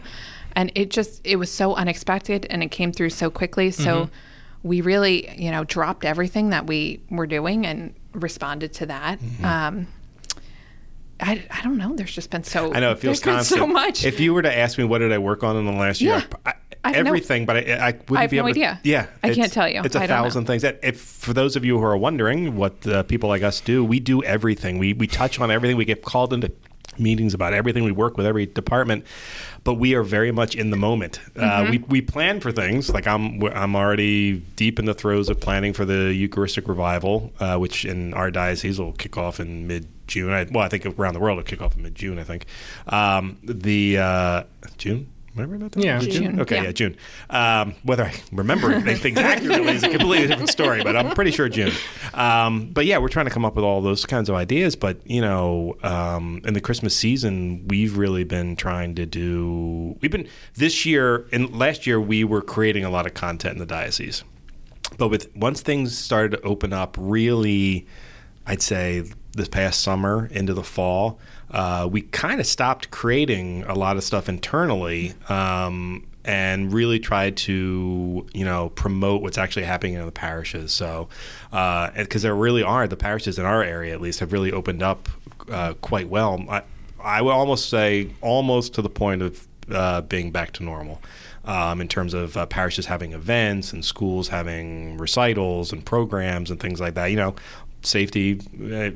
[0.56, 3.72] and it just it was so unexpected and it came through so quickly.
[3.72, 4.10] So
[4.64, 9.20] we really, you know, dropped everything that we were doing and responded to that.
[9.44, 9.88] Um,
[11.20, 11.96] I, I don't know.
[11.96, 13.60] There's just been so I know it feels constant.
[13.60, 14.04] so much.
[14.06, 16.18] If you were to ask me what did I work on in the last Yeah.
[16.20, 18.60] year, I, I everything, but I, I wouldn't I have be no able to.
[18.60, 18.80] idea.
[18.84, 19.82] Yeah, I can't tell you.
[19.84, 20.62] It's a I thousand things.
[20.62, 23.84] That if for those of you who are wondering what uh, people like us do,
[23.84, 24.78] we do everything.
[24.78, 25.78] We we touch on everything.
[25.78, 26.52] We get called into
[27.00, 27.84] meetings about everything.
[27.84, 29.06] We work with every department,
[29.64, 31.20] but we are very much in the moment.
[31.36, 31.68] Mm-hmm.
[31.68, 32.90] Uh, we we plan for things.
[32.90, 37.58] Like I'm I'm already deep in the throes of planning for the Eucharistic revival, uh,
[37.58, 39.88] which in our diocese will kick off in mid.
[40.06, 40.34] June.
[40.34, 42.20] I, well, I think around the world it'll kick off in mid June.
[42.20, 42.46] I think
[42.88, 44.44] um, the uh,
[44.78, 45.08] June.
[45.36, 45.84] Remember about that?
[45.84, 46.00] Yeah.
[46.00, 46.64] June, Okay, yeah.
[46.64, 46.96] yeah, June.
[47.30, 51.50] Um, whether I remember things accurately is a completely different story, but I'm pretty sure
[51.50, 51.72] June.
[52.14, 54.76] Um, but yeah, we're trying to come up with all those kinds of ideas.
[54.76, 59.98] But you know, um, in the Christmas season, we've really been trying to do.
[60.02, 63.60] We've been this year and last year we were creating a lot of content in
[63.60, 64.24] the diocese.
[64.98, 67.88] But with once things started to open up, really,
[68.46, 69.04] I'd say
[69.36, 71.20] this past summer into the fall,
[71.54, 75.14] uh, we kind of stopped creating a lot of stuff internally.
[75.30, 80.72] Um, and really tried to, you know, promote what's actually happening in the parishes.
[80.72, 81.10] So,
[81.52, 85.10] because there really are the parishes in our area, at least, have really opened up
[85.52, 86.42] uh, quite well.
[86.50, 86.64] I,
[87.04, 91.02] I would almost say almost to the point of uh, being back to normal
[91.46, 96.60] um, in terms of uh, parishes having events and schools having recitals and programs and
[96.60, 97.08] things like that.
[97.08, 97.36] You know,
[97.86, 98.40] safety
[98.72, 98.92] uh,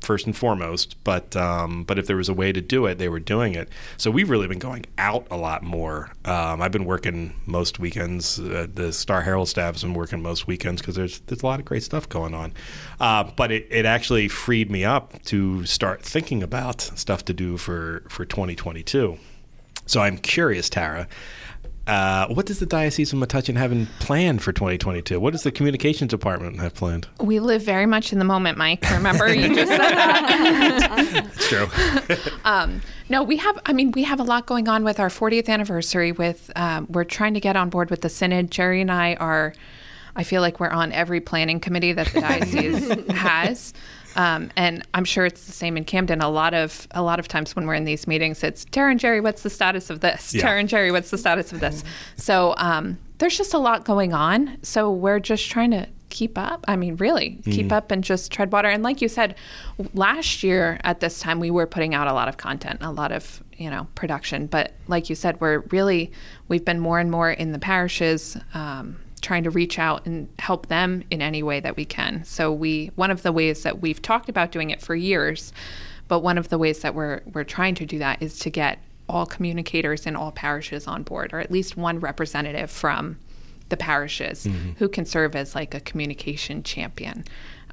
[0.00, 3.08] first and foremost, but um, but if there was a way to do it, they
[3.08, 3.68] were doing it.
[3.96, 6.12] So we've really been going out a lot more.
[6.24, 8.38] Um, I've been working most weekends.
[8.38, 11.60] Uh, the Star Herald staff has been working most weekends because there's there's a lot
[11.60, 12.52] of great stuff going on.
[13.00, 17.56] Uh, but it, it actually freed me up to start thinking about stuff to do
[17.56, 19.18] for for 2022.
[19.86, 21.06] So I'm curious, Tara.
[21.86, 25.20] Uh, what does the Diocese of Metuchen have in plan for 2022?
[25.20, 27.06] What does the communications department have planned?
[27.20, 28.84] we live very much in the moment, Mike.
[28.90, 31.26] Remember, you just said that.
[31.34, 31.66] It's true.
[32.44, 33.58] Um, no, we have.
[33.66, 36.12] I mean, we have a lot going on with our 40th anniversary.
[36.12, 38.50] With um, we're trying to get on board with the synod.
[38.50, 39.52] Jerry and I are.
[40.14, 43.74] I feel like we're on every planning committee that the diocese has.
[44.16, 46.20] Um, and I'm sure it's the same in Camden.
[46.20, 48.98] A lot of a lot of times when we're in these meetings, it's Tara and
[48.98, 49.20] Jerry.
[49.20, 50.34] What's the status of this?
[50.34, 50.42] Yeah.
[50.42, 50.90] Tara and Jerry.
[50.90, 51.84] What's the status of this?
[52.16, 54.58] So um, there's just a lot going on.
[54.62, 56.64] So we're just trying to keep up.
[56.66, 58.68] I mean, really keep up and just tread water.
[58.68, 59.34] And like you said,
[59.92, 63.12] last year at this time we were putting out a lot of content, a lot
[63.12, 64.46] of you know production.
[64.46, 66.12] But like you said, we're really
[66.48, 68.36] we've been more and more in the parishes.
[68.54, 72.22] Um, trying to reach out and help them in any way that we can.
[72.24, 75.52] So we one of the ways that we've talked about doing it for years,
[76.08, 78.78] but one of the ways that we're we're trying to do that is to get
[79.08, 83.16] all communicators in all parishes on board or at least one representative from
[83.68, 84.46] the parishes
[84.78, 87.24] who can serve as like a communication champion.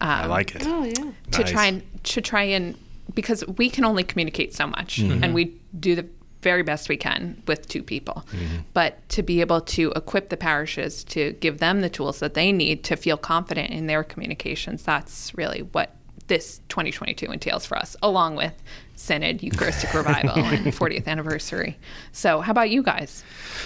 [0.02, 0.64] Um, I like it.
[0.66, 0.94] Oh yeah.
[1.32, 1.52] to Nice.
[1.52, 2.76] try and to try and
[3.14, 6.06] because we can only communicate so much and we do the
[6.44, 8.26] very best we can with two people
[8.74, 12.52] but to be able to equip the parishes to give them the tools that they
[12.52, 15.96] need to feel confident in their communications that's really what
[16.28, 18.54] this 2022 entails for us along with
[18.96, 21.78] synod eucharistic revival and 40th anniversary
[22.14, 23.24] so how about you guys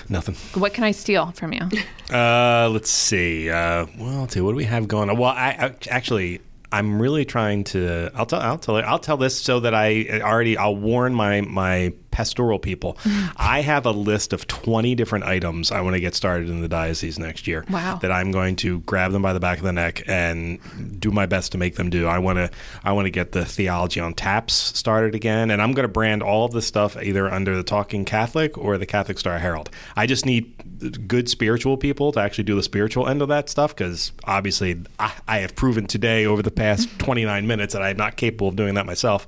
[0.10, 0.36] Nothing.
[0.60, 1.62] what can i steal from you
[2.12, 3.50] Uh, let's see.
[3.50, 4.40] Uh, well, let's see.
[4.40, 5.18] What do we have going on?
[5.18, 6.40] Well, I, I actually.
[6.72, 8.10] I'm really trying to.
[8.16, 8.40] I'll tell.
[8.40, 8.78] I'll tell.
[8.78, 10.58] I'll tell this so that I already.
[10.58, 12.98] I'll warn my my pastoral people.
[13.38, 16.68] I have a list of 20 different items I want to get started in the
[16.68, 17.64] diocese next year.
[17.70, 18.00] Wow.
[18.02, 21.28] That I'm going to grab them by the back of the neck and do my
[21.28, 22.08] best to make them do.
[22.08, 22.50] I want to
[22.84, 26.24] I want to get the theology on taps started again, and I'm going to brand
[26.24, 29.70] all of this stuff either under the Talking Catholic or the Catholic Star Herald.
[29.96, 33.76] I just need good spiritual people to actually do the spiritual end of that stuff
[33.76, 38.16] because obviously I, I have proven today over the past 29 minutes that I'm not
[38.16, 39.28] capable of doing that myself.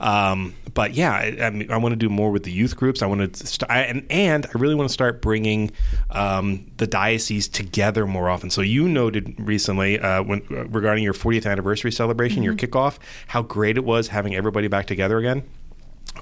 [0.00, 3.02] Um, but yeah, I, I, mean, I want to do more with the youth groups.
[3.02, 5.70] I want to, st- I, and, and I really want to start bringing
[6.10, 8.50] um, the diocese together more often.
[8.50, 13.42] So you noted recently uh, when uh, regarding your 40th anniversary celebration, your kickoff, how
[13.42, 15.42] great it was having everybody back together again.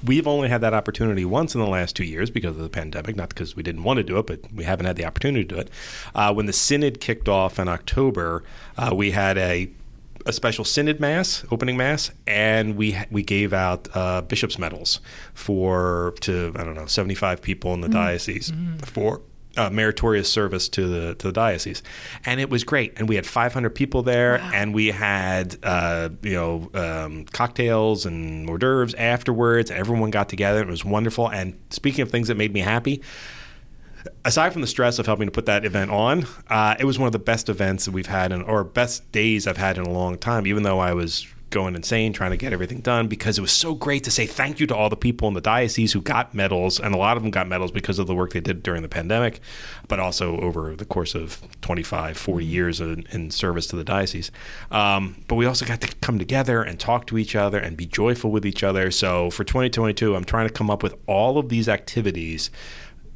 [0.04, 3.16] We've only had that opportunity once in the last two years because of the pandemic,
[3.16, 5.54] not because we didn't want to do it, but we haven't had the opportunity to
[5.54, 5.70] do it.
[6.14, 8.42] Uh, when the synod kicked off in October,
[8.76, 9.70] uh, we had a
[10.26, 15.00] a special synod mass, opening mass, and we we gave out uh, bishops' medals
[15.34, 18.52] for to I don't know seventy five people in the diocese
[18.84, 19.22] for
[19.56, 21.82] uh, meritorious service to the to the diocese,
[22.24, 22.92] and it was great.
[22.96, 28.48] And we had 500 people there, and we had uh, you know um, cocktails and
[28.48, 29.70] hors d'oeuvres afterwards.
[29.70, 30.60] Everyone got together.
[30.60, 31.28] It was wonderful.
[31.28, 33.02] And speaking of things that made me happy,
[34.24, 37.06] aside from the stress of helping to put that event on, uh, it was one
[37.06, 39.90] of the best events that we've had, in, or best days I've had in a
[39.90, 40.46] long time.
[40.46, 43.74] Even though I was going insane trying to get everything done, because it was so
[43.74, 46.80] great to say thank you to all the people in the diocese who got medals,
[46.80, 48.88] and a lot of them got medals because of the work they did during the
[48.88, 49.40] pandemic,
[49.88, 54.30] but also over the course of 25, 40 years in, in service to the diocese.
[54.70, 57.86] Um, but we also got to come together and talk to each other and be
[57.86, 58.90] joyful with each other.
[58.90, 62.50] So for 2022, I'm trying to come up with all of these activities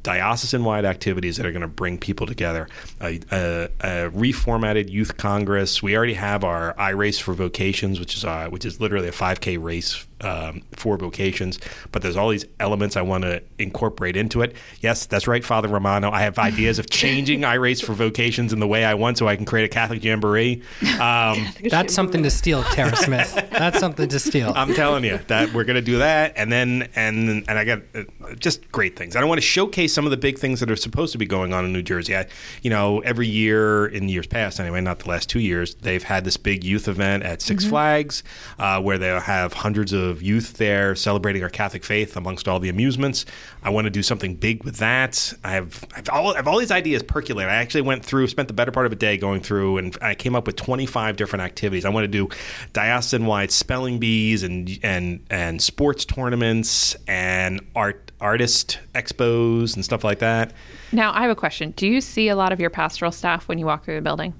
[0.03, 2.67] diocesan wide activities that are going to bring people together.
[3.01, 5.81] A, a, a, reformatted youth congress.
[5.81, 9.11] We already have our I Race for Vocations, which is uh, which is literally a
[9.11, 11.59] 5K race um, for vocations.
[11.91, 14.55] But there's all these elements I want to incorporate into it.
[14.81, 16.11] Yes, that's right, Father Romano.
[16.11, 19.27] I have ideas of changing I Race for Vocations in the way I want, so
[19.27, 20.61] I can create a Catholic jamboree.
[20.99, 23.33] Um, That's something to steal, Tara Smith.
[23.51, 24.53] That's something to steal.
[24.55, 27.81] I'm telling you that we're going to do that, and then and and I got
[27.95, 28.03] uh,
[28.39, 29.15] just great things.
[29.15, 31.25] I don't want to showcase some of the big things that are supposed to be
[31.25, 32.15] going on in New Jersey.
[32.15, 32.27] I,
[32.61, 36.25] you know, every year in years past, anyway, not the last two years, they've had
[36.25, 38.23] this big youth event at 6 Flags
[38.59, 42.69] uh, where they'll have hundreds of youth there celebrating our Catholic faith amongst all the
[42.69, 43.25] amusements.
[43.61, 45.31] I want to do something big with that.
[45.43, 47.47] I have I've all, I have all these ideas percolate.
[47.47, 50.15] I actually went through, spent the better part of a day going through, and I
[50.15, 51.85] came up with 25 different activities.
[51.85, 52.29] I want to do
[52.73, 60.19] diocesan-wide spelling bees and and and sports tournaments and art artist expos and stuff like
[60.19, 60.53] that.
[60.91, 61.71] Now, I have a question.
[61.71, 64.33] Do you see a lot of your pastoral staff when you walk through the building?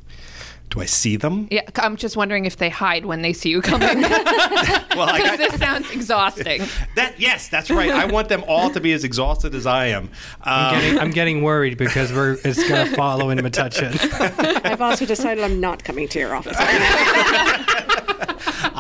[0.72, 1.50] Do I see them?
[1.52, 4.04] Yeah, I'm just wondering if they hide when they see you coming.
[4.94, 6.64] Well, I got this sounds exhausting.
[6.96, 7.18] that.
[7.18, 7.90] Yes, that's right.
[7.90, 10.10] I want them all to be as exhausted as I am.
[10.44, 13.98] Um, Getting- I'm getting worried because we're it's going to follow in Metuchen.
[14.66, 16.58] I've also decided I'm not coming to your office.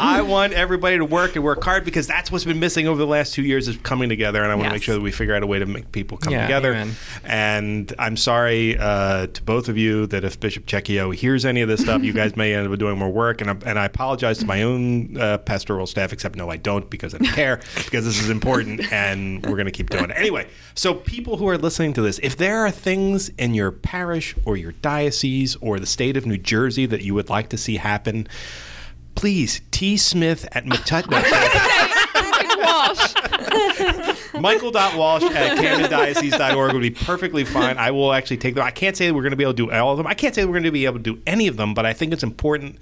[0.02, 3.06] I want everybody to work and work hard because that's what's been missing over the
[3.08, 5.36] last two years is coming together, and I want to make sure that we figure
[5.36, 6.72] out a way to make people come Yeah, together.
[6.74, 6.96] amen.
[7.24, 11.70] And I'm sorry uh, to both of you that if Bishop Checchio hears any of
[11.70, 14.40] this stuff, you guys may end up doing more work, and I, and I apologize
[14.40, 16.12] to my own uh, pastoral staff.
[16.14, 19.66] Except no, I don't because I don't care because this is important, and we're going
[19.66, 20.48] to keep doing it anyway.
[20.74, 24.58] So people who are listening to this, if there are things in your parish or
[24.58, 28.28] your diocese or the state of New Jersey that you would like to see happen
[29.16, 29.98] please t.
[29.98, 30.66] Smith at
[32.62, 33.16] Walsh.
[34.40, 37.78] michael.walsh at camdendiocese.org would be perfectly fine.
[37.78, 38.64] I will actually take them.
[38.64, 40.08] I can't say we're going to be able to do all of them.
[40.08, 41.94] I can't say we're going to be able to do any of them but i
[41.94, 42.78] think it's important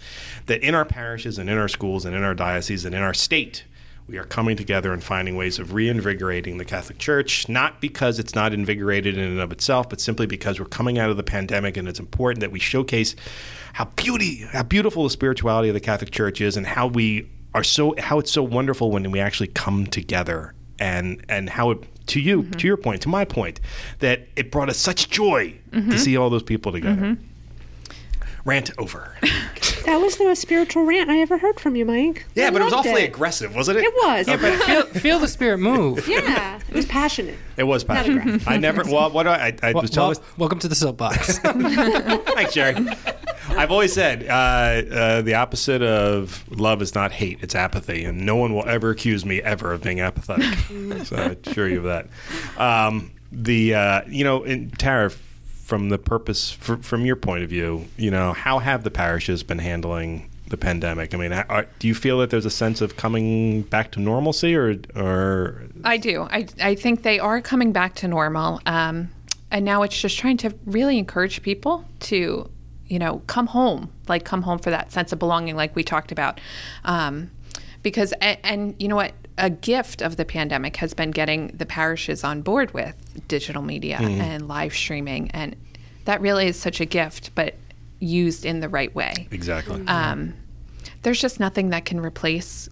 [0.47, 3.13] that in our parishes and in our schools and in our dioceses and in our
[3.13, 3.63] state
[4.07, 8.33] we are coming together and finding ways of reinvigorating the Catholic Church, not because it's
[8.33, 11.77] not invigorated in and of itself, but simply because we're coming out of the pandemic
[11.77, 13.15] and it's important that we showcase
[13.73, 17.63] how beauty, how beautiful the spirituality of the Catholic Church is and how we are
[17.63, 22.19] so how it's so wonderful when we actually come together and and how it to
[22.19, 22.51] you, mm-hmm.
[22.51, 23.60] to your point, to my point,
[23.99, 25.91] that it brought us such joy to mm-hmm.
[25.91, 27.01] see all those people together.
[27.01, 27.23] Mm-hmm.
[28.45, 29.15] Rant over.
[29.89, 32.25] that was the most spiritual rant I ever heard from you, Mike.
[32.35, 33.10] Yeah, I but it was awfully it.
[33.10, 33.83] aggressive, wasn't it?
[33.85, 34.27] It was.
[34.27, 36.08] Yeah, feel, feel the spirit move.
[36.08, 37.37] yeah, it was passionate.
[37.58, 38.48] It was passionate.
[38.48, 38.83] I never.
[38.83, 39.48] Well, what do I?
[39.48, 40.15] I, I Well, was telling.
[40.17, 41.40] well, welcome to the soapbox.
[41.40, 42.75] Thanks, Jerry.
[43.50, 44.31] I've always said uh,
[44.96, 48.92] uh, the opposite of love is not hate; it's apathy, and no one will ever
[48.92, 50.58] accuse me ever of being apathetic.
[51.06, 52.08] so I assure you of that.
[52.62, 55.12] Um, the uh, you know, in Tara,
[55.69, 59.43] from the purpose, fr from your point of view, you know, how have the parishes
[59.43, 61.13] been handling the pandemic?
[61.13, 64.55] I mean, are, do you feel that there's a sense of coming back to normalcy,
[64.55, 66.23] or or I do.
[66.23, 68.59] I I think they are coming back to normal.
[68.65, 69.11] Um,
[69.51, 72.49] and now it's just trying to really encourage people to,
[72.87, 76.11] you know, come home, like come home for that sense of belonging, like we talked
[76.11, 76.41] about.
[76.83, 77.29] Um,
[77.83, 81.65] because and, and you know what a gift of the pandemic has been getting the
[81.65, 82.96] parishes on board with
[83.27, 85.56] digital media and live streaming and
[86.06, 87.56] that really is such a gift but
[88.00, 89.81] used in the right way exactly?
[89.87, 90.33] um,
[91.04, 92.69] there's just nothing that can replace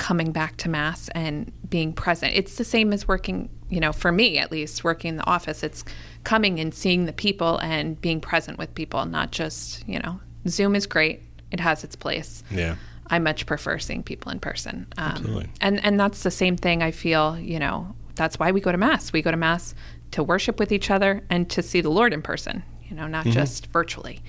[0.00, 2.32] coming back to mass and being present.
[2.34, 5.62] It's the same as working, you know, for me at least, working in the office.
[5.62, 5.84] It's
[6.24, 10.18] coming and seeing the people and being present with people, not just, you know,
[10.48, 11.22] Zoom is great.
[11.52, 12.42] It has its place.
[12.50, 12.76] yeah.
[13.10, 14.86] I much prefer seeing people in person.
[14.96, 15.50] Um, Absolutely.
[15.60, 18.78] And and that's the same thing I feel, you know, that's why we go to
[18.78, 19.12] mass.
[19.12, 19.74] We go to mass
[20.12, 23.26] to worship with each other and to see the Lord in person, you know, not
[23.26, 24.22] just virtually.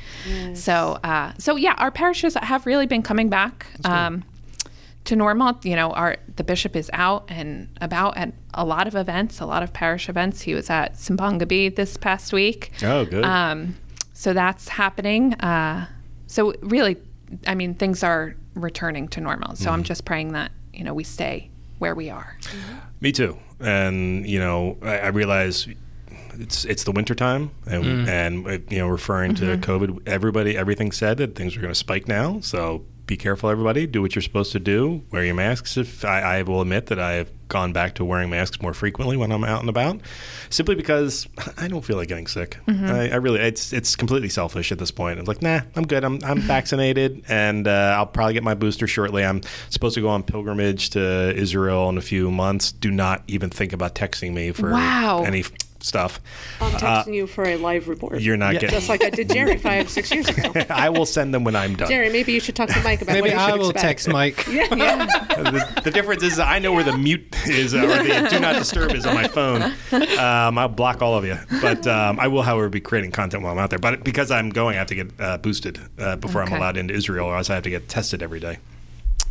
[0.53, 4.23] So uh, so yeah, our parishes have really been coming back um,
[5.05, 5.59] to normal.
[5.63, 9.45] You know, our the bishop is out and about at a lot of events, a
[9.45, 10.41] lot of parish events.
[10.41, 12.71] He was at Simbang Gabi this past week.
[12.83, 13.23] Oh, good.
[13.23, 13.75] Um,
[14.13, 15.33] so that's happening.
[15.35, 15.87] Uh,
[16.27, 16.97] so really,
[17.47, 19.55] I mean, things are returning to normal.
[19.55, 19.73] So Mm-hmm.
[19.73, 21.49] I'm just praying that you know we stay
[21.79, 22.37] where we are.
[22.99, 23.37] Me too.
[23.59, 25.67] And you know, I, I realize
[26.33, 30.91] it's it's the winter time, and and uh, you know, referring to COVID, everybody, everything
[30.91, 32.39] said that things are going to spike now.
[32.41, 33.85] So be careful, everybody.
[33.85, 35.03] Do what you're supposed to do.
[35.11, 35.75] Wear your masks.
[35.75, 39.17] If I, I will admit that I have gone back to wearing masks more frequently
[39.17, 39.99] when I'm out and about,
[40.49, 42.57] simply because I don't feel like getting sick.
[42.69, 45.19] I, I really, it's it's completely selfish at this point.
[45.19, 46.05] It's like, nah, I'm good.
[46.05, 49.25] I'm I'm vaccinated, and uh, I'll probably get my booster shortly.
[49.25, 52.71] I'm supposed to go on pilgrimage to Israel in a few months.
[52.71, 55.25] Do not even think about texting me for Wow.
[55.27, 55.43] any
[55.83, 56.19] stuff.
[56.59, 58.13] I'm texting you for a live report.
[58.13, 58.69] Uh, You're not getting.
[58.69, 60.51] just like I did Jerry five, six years ago.
[60.69, 61.87] I will send them when I'm done.
[61.89, 64.05] Jerry, maybe you should talk to Mike about Maybe what you I should will expect.
[64.05, 64.35] text Mike.
[64.45, 68.55] the, the difference is I know where the mute is uh, or the do not
[68.55, 69.61] disturb is on my phone.
[69.91, 73.51] Um, I'll block all of you, but um, I will, however, be creating content while
[73.53, 73.79] I'm out there.
[73.79, 76.93] But because I'm going, I have to get uh, boosted uh, before I'm allowed into
[76.93, 78.57] Israel, or else I have to get tested every day.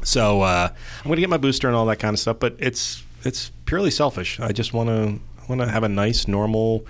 [0.02, 2.38] So uh, I'm going to get my booster and all that kind of stuff.
[2.40, 4.40] But it's it's purely selfish.
[4.40, 5.20] I just want to
[5.50, 6.86] want to have a nice, normal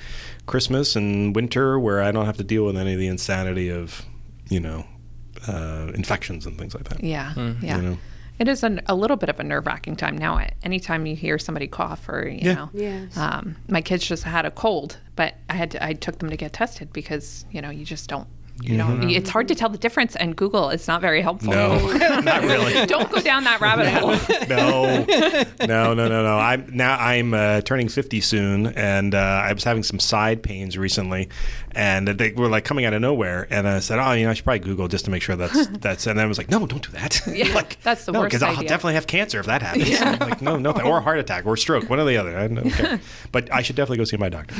[0.46, 4.04] Christmas and winter where I don't have to deal with any of the insanity of
[4.48, 4.84] you know
[5.48, 7.02] uh, infections and things like that.
[7.02, 7.76] Yeah, yeah.
[7.76, 7.98] You know?
[8.38, 10.40] It is an, a little bit of a nerve wracking time now.
[10.62, 12.54] Anytime you hear somebody cough or you Yeah.
[12.54, 13.14] know, Yes.
[13.16, 16.36] um, my kids just had a cold, but I had to, I took them to
[16.38, 18.28] get tested because you know you just don't.
[18.62, 21.52] You know, it's hard to tell the difference, and Google is not very helpful.
[21.52, 21.98] Mm-hmm.
[21.98, 22.86] No, not really.
[22.86, 24.10] don't go down that rabbit hole.
[24.48, 25.04] no,
[25.66, 26.38] no, no, no, no.
[26.38, 30.76] I'm now I'm uh, turning 50 soon, and uh, I was having some side pains
[30.76, 31.28] recently,
[31.72, 33.46] and they were like coming out of nowhere.
[33.50, 35.66] And I said, "Oh, you know, I should probably Google just to make sure that's
[35.78, 37.20] that's." And then I was like, "No, don't do that.
[37.30, 40.00] Yeah, like, that's the no, worst because I'll definitely have cancer if that happens.
[40.00, 42.36] I'm like, no, no, or a heart attack, or stroke, one or the other.
[42.36, 43.00] I don't care.
[43.32, 44.54] But I should definitely go see my doctor.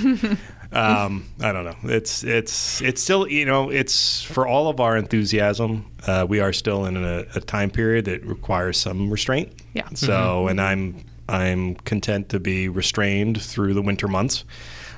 [0.73, 1.77] um, I don't know.
[1.85, 5.91] It's it's it's still you know it's for all of our enthusiasm.
[6.07, 9.53] Uh, we are still in a, a time period that requires some restraint.
[9.75, 9.89] Yeah.
[9.95, 14.45] So, and I'm I'm content to be restrained through the winter months.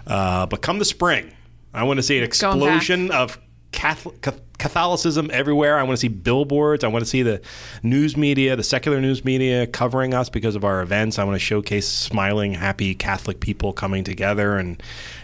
[0.07, 1.33] Uh, but come the spring,
[1.75, 3.39] I want to see an explosion of
[3.73, 4.21] Catholic,
[4.59, 5.79] Catholicism everywhere.
[5.79, 6.85] I want to see billboards.
[6.85, 7.41] I want to see the
[7.83, 11.19] news media, the secular news media, covering us because of our events.
[11.19, 14.81] I want to showcase smiling, happy Catholic people coming together and,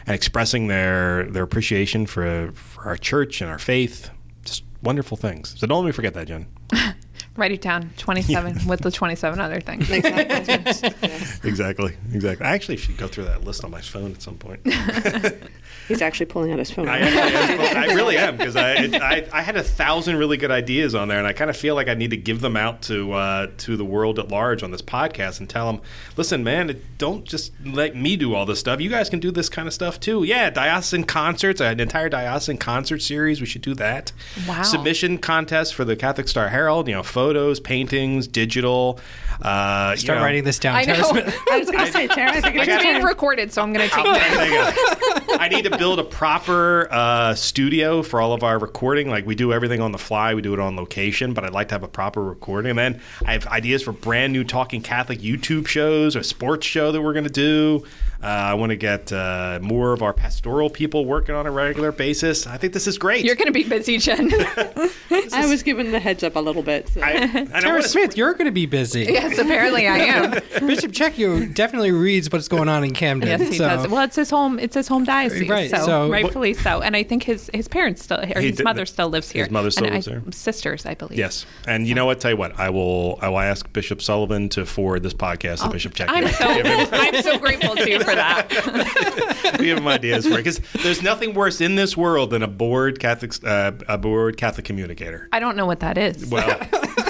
[0.07, 4.11] and expressing their their appreciation for for our church and our faith.
[4.45, 5.55] Just wonderful things.
[5.59, 6.47] So don't let me forget that, Jen.
[7.39, 7.91] Write it down.
[7.99, 9.89] Twenty-seven with the twenty-seven other things.
[9.99, 11.49] Exactly.
[11.49, 12.47] Exactly, exactly.
[12.47, 14.61] I actually should go through that list on my phone at some point.
[15.89, 16.89] He's actually pulling out his phone.
[16.89, 17.77] I, actually am.
[17.77, 21.19] I really am because I, I I had a thousand really good ideas on there,
[21.19, 23.77] and I kind of feel like I need to give them out to uh, to
[23.77, 25.81] the world at large on this podcast and tell them,
[26.17, 28.81] listen, man, don't just let me do all this stuff.
[28.81, 30.25] You guys can do this kind of stuff too.
[30.25, 33.41] Yeah, diocesan concerts, an entire diocesan concert series.
[33.41, 34.13] We should do that.
[34.47, 34.63] Wow.
[34.63, 36.89] Submission contest for the Catholic Star Herald.
[36.89, 37.28] You know, photos,
[37.61, 38.99] paintings, digital.
[39.43, 41.09] Uh, you Start know- writing this down, I Tara know.
[41.11, 41.39] Smith.
[41.51, 43.63] I was going to say, Tara, I think I it's got- It's being recorded, so
[43.63, 45.27] I'm going to take Oh, it.
[45.29, 45.39] there.
[45.41, 49.09] I need to build a proper uh, studio for all of our recording.
[49.09, 51.69] Like we do everything on the fly, we do it on location, but I'd like
[51.69, 52.71] to have a proper recording.
[52.71, 56.91] And then I have ideas for brand new Talking Catholic YouTube shows, a sports show
[56.93, 57.85] that we're going to do.
[58.21, 61.93] Uh, I want to get uh, more of our pastoral people working on a regular
[61.93, 62.49] basis.
[62.49, 63.25] I think this is great.
[63.25, 64.33] You're going to be busy, Jen.
[65.33, 66.89] I was given the heads up a little bit.
[66.89, 67.01] So.
[67.09, 69.05] I, I Tara wanna Smith, you're going to be busy.
[69.05, 70.31] yes, apparently I am.
[70.67, 73.29] Bishop Checchio definitely reads what's going on in Camden.
[73.29, 73.89] Yes, he so- does.
[73.89, 74.59] Well, it's his home.
[74.59, 76.81] It's his home diocese, Right, So, so- rightfully so.
[76.83, 79.45] And I think his his parents still, or his did- mother still lives here.
[79.45, 80.23] his mother still And lives I- there?
[80.33, 81.19] Sisters, I believe.
[81.19, 82.21] Yes, and you know what?
[82.21, 83.19] Tell you what, I will.
[83.23, 86.09] I will ask Bishop Sullivan to forward this podcast to Bishop Check.
[86.11, 86.47] Oh, I'm so
[86.93, 89.57] I'm so grateful to you for that.
[89.59, 93.01] we have ideas for it because there's nothing worse in this world than a bored
[93.01, 95.29] Catholic, uh, a bored Catholic communicator.
[95.33, 96.27] I don't know what that is.
[96.27, 96.49] Well,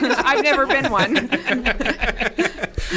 [0.24, 1.14] I've never been one.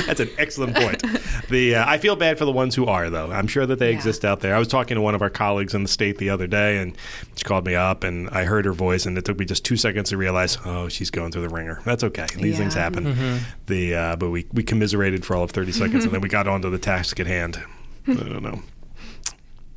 [0.05, 1.01] that's an excellent point.
[1.49, 3.31] The uh, I feel bad for the ones who are though.
[3.31, 3.95] I'm sure that they Yeah.
[3.97, 4.55] exist out there.
[4.55, 6.97] I was talking to one of our colleagues in the state the other day, and
[7.35, 9.77] she called me up, and I heard her voice, and it took me just two
[9.77, 11.81] seconds to realize, oh, she's going through the wringer.
[11.85, 12.27] That's okay.
[12.37, 12.81] These things Yeah.
[12.83, 13.39] happen.
[13.67, 16.47] The uh, but we we commiserated for all of 30 seconds, and then we got
[16.47, 17.61] on to the task at hand.
[18.07, 18.61] I don't know.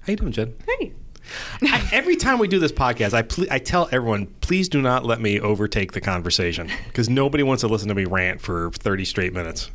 [0.03, 0.55] How you doing, Jen?
[0.79, 0.93] Hey.
[1.63, 5.05] I, every time we do this podcast, I ple- I tell everyone, please do not
[5.05, 9.05] let me overtake the conversation because nobody wants to listen to me rant for thirty
[9.05, 9.71] straight minutes.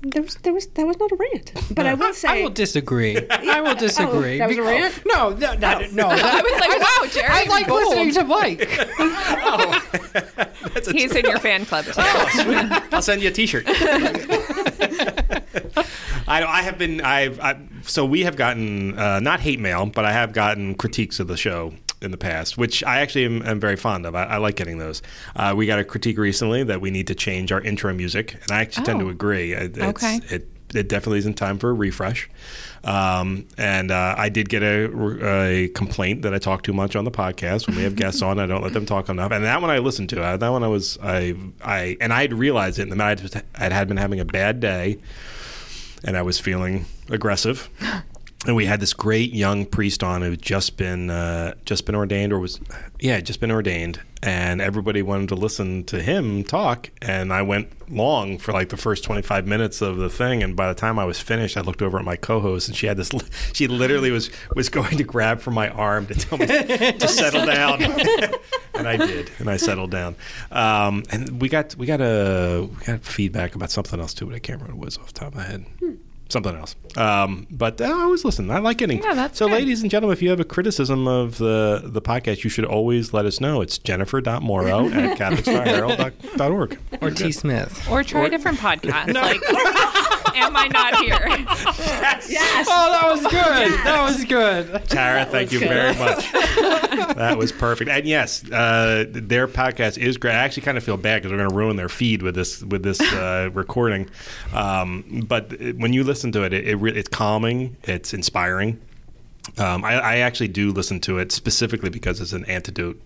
[0.00, 1.52] There was, there was, that was not a rant.
[1.74, 3.18] But I will say, I will disagree.
[3.30, 4.38] I will disagree.
[4.38, 5.02] that was a Because- rant?
[5.06, 6.08] No, no, no, no.
[6.12, 7.28] I was like, wow, Jerry.
[7.28, 7.96] I like bold.
[7.96, 8.68] listening to Mike.
[10.94, 11.84] He's in your fan club.
[11.86, 11.92] Too.
[12.92, 13.64] I'll send you a T-shirt.
[16.28, 20.04] I, I have been I've I, so we have gotten uh, not hate mail, but
[20.04, 23.60] I have gotten critiques of the show in the past, which I actually am, am
[23.60, 24.14] very fond of.
[24.14, 25.02] I, I like getting those.
[25.34, 28.52] Uh, we got a critique recently that we need to change our intro music, and
[28.52, 29.04] I actually tend Oh.
[29.06, 29.52] to agree.
[29.52, 30.20] It, it's, Okay.
[30.30, 32.28] It, it definitely isn't time for a refresh.
[32.84, 35.24] Um, and uh, I did get a,
[35.64, 37.66] a complaint that I talk too much on the podcast.
[37.66, 39.32] When we have guests on, I don't let them talk enough.
[39.32, 40.22] And that one I listened to.
[40.22, 41.34] Uh, that one I was I
[41.64, 42.82] I and I had realized it.
[42.82, 44.98] And then I had, I had been having a bad day,
[46.04, 47.68] and I was feeling aggressive.
[48.46, 52.32] And we had this great young priest on who just been uh, just been ordained
[52.32, 52.60] or was
[53.00, 56.88] yeah just been ordained, and everybody wanted to listen to him talk.
[57.02, 60.44] And I went long for like the first twenty five minutes of the thing.
[60.44, 62.86] And by the time I was finished, I looked over at my co-host, and she
[62.86, 63.10] had this.
[63.54, 67.44] She literally was was going to grab for my arm to tell me to settle
[67.44, 67.82] down,
[68.74, 70.14] and I did, and I settled down.
[70.52, 74.36] Um, and we got we got a we got feedback about something else too, but
[74.36, 75.66] I can't remember what it was off the top of my head
[76.28, 76.76] something else.
[76.96, 78.50] Um, but uh, I always listen.
[78.50, 79.02] I like getting.
[79.02, 79.54] Yeah, that's so, good.
[79.54, 83.12] ladies and gentlemen, if you have a criticism of the the podcast, you should always
[83.12, 83.60] let us know.
[83.60, 86.78] It's jennifer.morrow at catholicstarherald.org.
[87.00, 87.32] or T.
[87.32, 87.88] Smith.
[87.90, 89.08] Or try a different podcast.
[89.18, 89.40] Like,
[90.38, 91.18] am I not here?
[92.28, 92.66] Yes.
[92.70, 93.84] Oh, that was good.
[93.84, 94.88] That was good.
[94.88, 96.30] Tara, thank you very much.
[96.32, 97.90] that was perfect.
[97.90, 100.32] And yes, uh, their podcast is great.
[100.32, 102.62] I actually kind of feel bad because we're going to ruin their feed with this
[102.62, 104.08] with this uh, recording.
[104.52, 107.76] Um, but when you listen to it, it, it re- it's calming.
[107.84, 108.78] It's inspiring.
[109.56, 113.00] Um, I, I actually do listen to it specifically because it's an antidote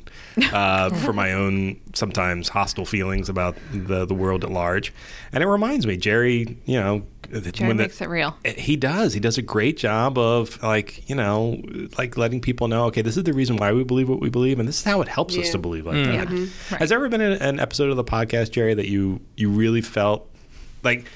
[0.53, 4.93] uh, for my own sometimes hostile feelings about the the world at large,
[5.33, 6.59] and it reminds me, Jerry.
[6.67, 8.37] You know, that Jerry when the- makes it real.
[8.45, 9.15] he does.
[9.15, 11.63] He does a great job of like you know,
[11.97, 12.87] like letting people know.
[12.87, 15.01] Okay, this is the reason why we believe what we believe, and this is how
[15.01, 16.29] it helps us to believe like that.
[16.31, 16.49] Right.
[16.79, 19.81] Has there ever been an, an episode of the podcast, Jerry, that you you really
[19.81, 20.29] felt
[20.83, 21.07] like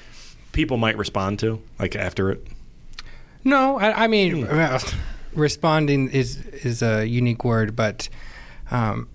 [0.51, 2.45] people might respond to, like after it?
[3.43, 4.81] No, I, I mean, well,
[5.33, 8.09] responding is is a unique word, but
[8.71, 9.09] um,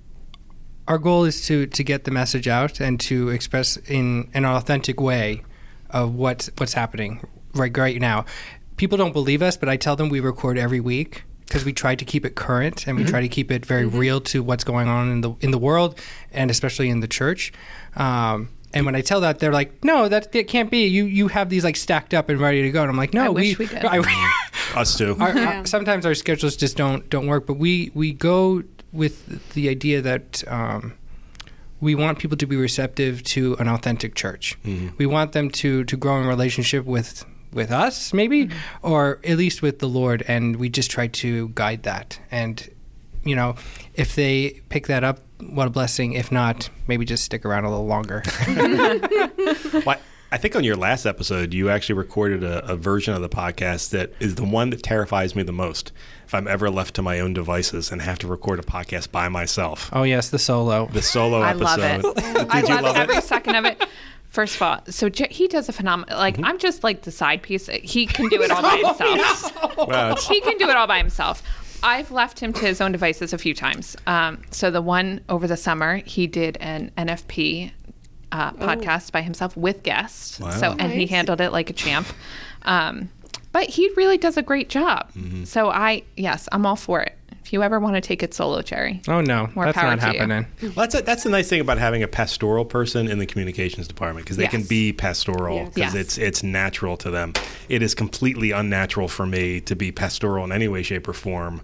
[0.88, 5.00] our goal is to to get the message out and to express in an authentic
[5.00, 5.42] way
[5.90, 8.24] of what what's happening right right now.
[8.76, 11.94] People don't believe us, but I tell them we record every week because we try
[11.94, 14.88] to keep it current and we try to keep it very real to what's going
[14.88, 15.98] on in the in the world
[16.32, 17.52] and especially in the church.
[17.96, 20.86] Um, and when I tell that, they're like, "No, that it can't be.
[20.86, 23.24] You you have these like stacked up and ready to go." And I'm like, "No,
[23.24, 23.84] I wish we did.
[23.84, 24.02] I-
[24.74, 25.16] Us too.
[25.20, 28.62] our, our- sometimes our schedules just don't don't work, but we we go
[28.92, 30.94] with the idea that um,
[31.80, 34.56] we want people to be receptive to an authentic church.
[34.98, 38.48] We want them to to grow in relationship with with us, maybe,
[38.82, 42.18] or at least with the Lord, and we just try to guide that.
[42.30, 42.66] And
[43.24, 43.54] you know,
[43.94, 46.12] if they pick that up, what a blessing.
[46.12, 48.22] If not, maybe just stick around a little longer.
[49.86, 49.96] Well,
[50.30, 53.90] I think on your last episode, you actually recorded a, a version of the podcast
[53.90, 55.92] that is the one that terrifies me the most.
[56.26, 59.28] If I'm ever left to my own devices and have to record a podcast by
[59.28, 60.86] myself, oh yes, the solo.
[60.86, 62.04] the solo I episode.
[62.04, 62.34] love it.
[62.34, 63.84] Did I you love, love every second of it.
[64.28, 66.16] First of all, so J- he does a phenomenal.
[66.18, 66.46] Like mm-hmm.
[66.46, 67.66] I'm just like the side piece.
[67.66, 69.76] He can do it all by himself.
[69.76, 71.42] Wow, it's- he can do it all by himself.
[71.82, 73.96] I've left him to his own devices a few times.
[74.06, 77.72] Um, so the one over the summer, he did an NFP
[78.30, 80.40] uh, podcast by himself with guests.
[80.40, 80.50] Wow.
[80.50, 81.10] So and he Nice.
[81.10, 82.06] handled it like a champ.
[82.62, 83.10] Um,
[83.52, 85.10] but he really does a great job.
[85.44, 87.18] So I yes, I'm all for it.
[87.52, 89.02] If if you ever want to take it solo, Cherry.
[89.08, 90.18] Oh no, More that's power not to you.
[90.20, 90.46] happening.
[90.62, 93.86] Well, that's a, that's the nice thing about having a pastoral person in the communications
[93.86, 95.94] department because they can be pastoral because Yes.
[95.94, 97.34] it's it's natural to them.
[97.68, 101.60] It is completely unnatural for me to be pastoral in any way, shape, or form,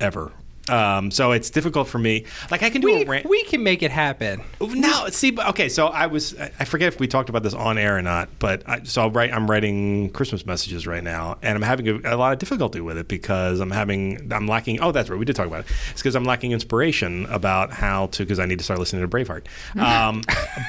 [0.00, 0.32] ever.
[0.70, 2.24] Um, so it's difficult for me.
[2.50, 3.26] Like I can do We, a rant.
[3.28, 4.42] we can make it happen.
[4.60, 5.68] No, see, but okay.
[5.68, 8.62] So I was, I forget if we talked about this on air or not, but
[8.68, 12.16] I, so I'll write, I'm writing Christmas messages right now, and I'm having a, a
[12.16, 14.80] lot of difficulty with it because I'm having, I'm lacking.
[14.80, 15.66] Oh, that's right, we did talk about it.
[15.90, 19.08] It's because I'm lacking inspiration about how to, because I need to start listening to
[19.08, 19.46] Braveheart.
[19.90, 20.22] Um,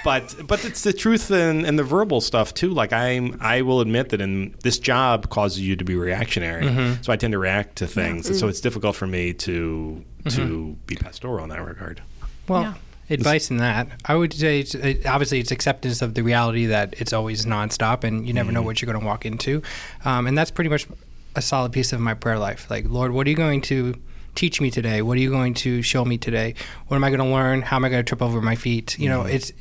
[0.04, 2.70] but but it's the truth and, and the verbal stuff too.
[2.70, 6.66] Like I'm, I will admit that in this job causes you to be reactionary,
[7.02, 9.91] so I tend to react to things, and so it's difficult for me to
[10.30, 12.02] to be pastoral in that regard.
[12.48, 12.74] Well, Yeah.
[13.10, 16.94] advice in that, I would say, it's, it, obviously, it's acceptance of the reality that
[16.98, 19.62] it's always nonstop, and you never know what you're going to walk into,
[20.06, 20.88] um, and that's pretty much
[21.36, 22.70] a solid piece of my prayer life.
[22.70, 23.96] Like, Lord, what are you going to
[24.36, 25.02] teach me today?
[25.02, 26.56] What are you going to show me today?
[26.88, 27.62] What am I going to learn?
[27.64, 28.98] How am I going to trip over my feet?
[29.00, 29.52] You know, it's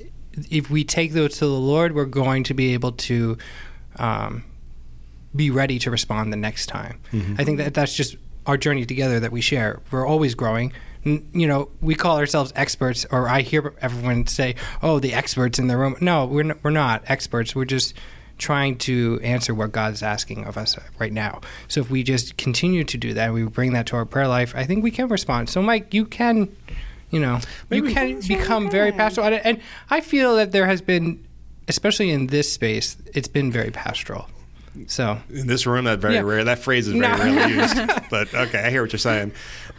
[0.51, 3.37] if we take those to the Lord, we're going to be able to.
[3.97, 4.45] Um,
[5.35, 6.99] be ready to respond the next time.
[7.39, 9.81] I think that that's just our journey together that we share.
[9.91, 10.73] We're always growing.
[11.05, 15.59] N- You know, we call ourselves experts, or I hear everyone say, "Oh, the experts
[15.59, 17.55] in the room." No, we're n- we're not experts.
[17.55, 17.95] We're just
[18.39, 21.41] trying to answer what God's asking of us right now.
[21.69, 24.55] So if we just continue to do that, we bring that to our prayer life.
[24.57, 25.51] I think we can respond.
[25.51, 26.49] So, Mike, you can,
[27.11, 27.39] you know,
[27.69, 29.61] Maybe- you can become very pastoral, and, and
[29.91, 31.23] I feel that there has been,
[31.69, 34.27] especially in this space, it's been very pastoral.
[34.87, 35.19] So.
[35.31, 36.21] In this room that very Yeah.
[36.23, 36.45] rare.
[36.45, 37.19] That phrase is very No.
[37.37, 37.77] rarely used
[38.11, 39.33] but okay i hear what you're saying.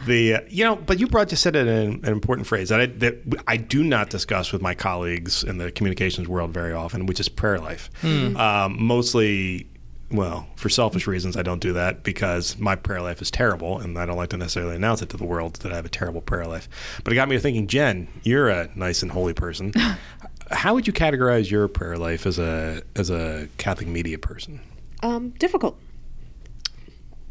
[0.06, 2.86] The uh, you know but you brought just said an, an important phrase that I,
[2.86, 7.20] that I do not discuss with my colleagues in the communications world very often which
[7.20, 7.90] is prayer life.
[8.04, 9.66] Um, mostly
[10.10, 13.98] well for selfish reasons i don't do that because my prayer life is terrible and
[13.98, 16.20] i don't like to necessarily announce it to the world that i have a terrible
[16.20, 16.68] prayer life.
[17.02, 19.72] But it got me to thinking jen you're a nice and holy person.
[20.50, 24.60] How would you categorize your prayer life as a as a catholic media person
[25.02, 25.78] Um, difficult.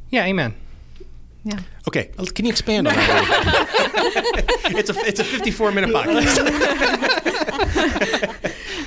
[0.10, 0.56] yeah, amen.
[1.44, 1.60] Yeah.
[1.88, 3.66] Okay, can you expand on that?
[4.66, 6.38] it's a it's a 54 minute podcast.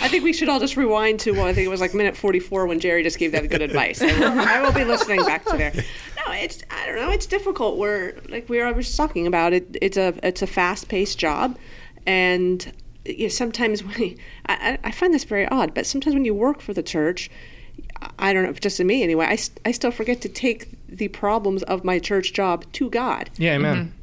[0.01, 2.16] I think we should all just rewind to well, I think it was like minute
[2.16, 4.01] 44 when Jerry just gave that good advice.
[4.01, 5.72] I will, I will be listening back to there.
[5.74, 7.11] No, it's I don't know.
[7.11, 7.76] It's difficult.
[7.76, 9.76] We're like we were just talking about it.
[9.82, 11.59] It's a it's a fast paced job,
[12.07, 12.72] and
[13.05, 14.16] you know, sometimes when you,
[14.47, 17.30] I, I I find this very odd, but sometimes when you work for the church.
[18.18, 19.27] I don't know, just to me anyway.
[19.27, 23.31] I, st- I still forget to take the problems of my church job to God.
[23.37, 23.77] Yeah, amen.
[23.77, 23.99] Mm-hmm.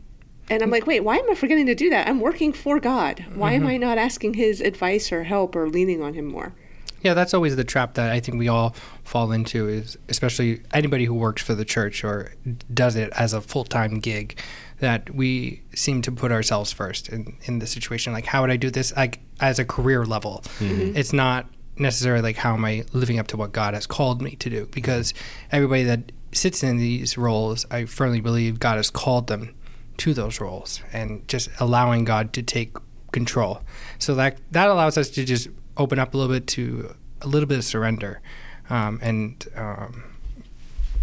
[0.49, 2.07] And I'm like, wait, why am I forgetting to do that?
[2.07, 3.26] I'm working for God.
[3.36, 3.69] Why am mm-hmm.
[3.69, 6.53] I not asking His advice or help or leaning on Him more?
[7.01, 11.05] Yeah, that's always the trap that I think we all fall into is especially anybody
[11.05, 12.34] who works for the church or
[12.72, 14.38] does it as a full-time gig
[14.80, 18.57] that we seem to put ourselves first in, in the situation like how would I
[18.57, 20.43] do this like as a career level.
[20.59, 20.95] Mm-hmm.
[20.95, 21.47] It's not
[21.78, 24.67] necessarily like how am I living up to what God has called me to do
[24.72, 25.13] because
[25.51, 29.55] everybody that sits in these roles, I firmly believe God has called them
[29.97, 32.76] to those roles and just allowing God to take
[33.11, 33.61] control.
[33.99, 35.47] So that that allows us to just
[35.78, 38.22] open up a little bit to a little bit of surrender,
[38.69, 40.03] um, and um,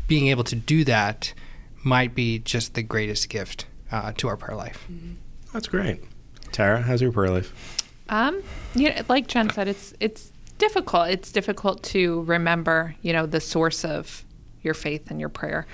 [0.06, 1.32] being able to do that
[1.84, 4.86] might be just the greatest gift uh, to our prayer life.
[5.52, 6.02] That's great.
[6.50, 7.84] Tara, how's your prayer life?
[8.08, 8.42] Um,
[8.74, 11.08] you know, like Jen said, it's it's difficult.
[11.08, 14.24] It's difficult to remember, you know, the source of
[14.62, 15.66] your faith and your prayer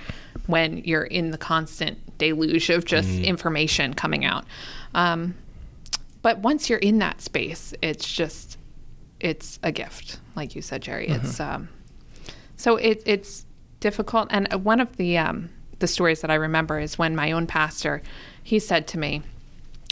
[0.47, 4.45] when you're in the constant deluge of just information coming out.
[4.93, 5.35] Um,
[6.21, 8.57] but once you're in that space, it's just
[9.19, 11.07] it's a gift, like you said, Jerry.
[11.07, 11.69] It's um,
[12.57, 13.45] so it, it's
[13.79, 14.27] difficult.
[14.31, 18.01] And one of the um, the stories that I remember is when my own pastor,
[18.43, 19.21] he said to me,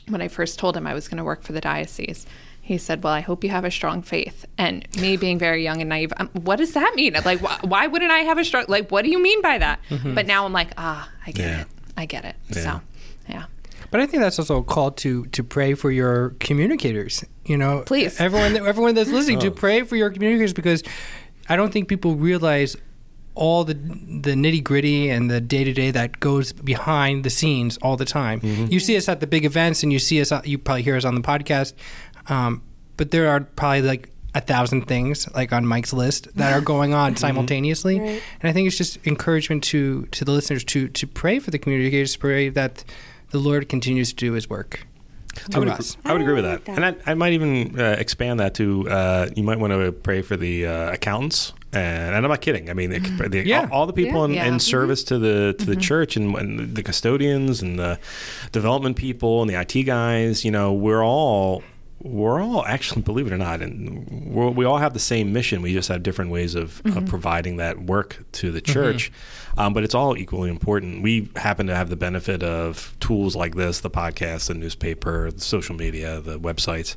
[0.07, 2.25] when I first told him I was going to work for the diocese,
[2.65, 5.81] he said, "Well, I hope you have a strong faith." And me being very young
[5.81, 7.13] and naive, um, what does that mean?
[7.25, 8.65] Like, why, why wouldn't I have a strong?
[8.69, 9.79] Like, what do you mean by that?
[10.03, 11.61] But now I'm like, ah, I get Yeah.
[11.61, 11.67] it.
[11.97, 12.35] I get it.
[12.49, 12.61] Yeah.
[12.63, 12.81] So,
[13.27, 13.43] yeah.
[13.91, 17.23] But I think that's also a call to to pray for your communicators.
[17.45, 18.19] You know, Please.
[18.19, 19.49] everyone everyone that's listening Oh.
[19.49, 20.83] to pray for your communicators because
[21.49, 22.77] I don't think people realize
[23.35, 27.77] all the the nitty gritty and the day to day that goes behind the scenes
[27.81, 28.39] all the time.
[28.43, 30.31] You see us at the big events, and you see us.
[30.45, 31.73] You probably hear us on the podcast,
[32.27, 32.61] um,
[32.97, 36.93] but there are probably like a thousand things like on Mike's list that are going
[36.93, 37.99] on simultaneously.
[37.99, 38.21] Right.
[38.41, 41.59] And I think it's just encouragement to to the listeners to to pray for the
[41.59, 42.83] communicators, pray that
[43.31, 44.85] the Lord continues to do His work.
[45.51, 45.85] I would, agree.
[46.05, 46.85] I would agree with I that, like and.
[46.85, 50.37] I, I might even uh, expand that to uh, you might want to pray for
[50.37, 52.69] the uh, accountants, and, and I'm not kidding.
[52.69, 52.99] I mean, the,
[53.29, 53.61] the, Yeah.
[53.71, 54.45] all, all the people in, Yeah.
[54.45, 54.57] in Yeah.
[54.59, 57.97] service to the to the church and, and the custodians and the
[58.51, 60.45] development people and the IT guys.
[60.45, 61.63] You know, we're all
[62.03, 65.61] we're all actually, believe it or not, and we're, we all have the same mission.
[65.61, 69.11] We just have different ways of, of providing that work to the church.
[69.57, 71.01] Um, but it's all equally important.
[71.01, 75.39] We happen to have the benefit of tools like this, the podcast, the newspaper, the
[75.41, 76.95] social media, the websites,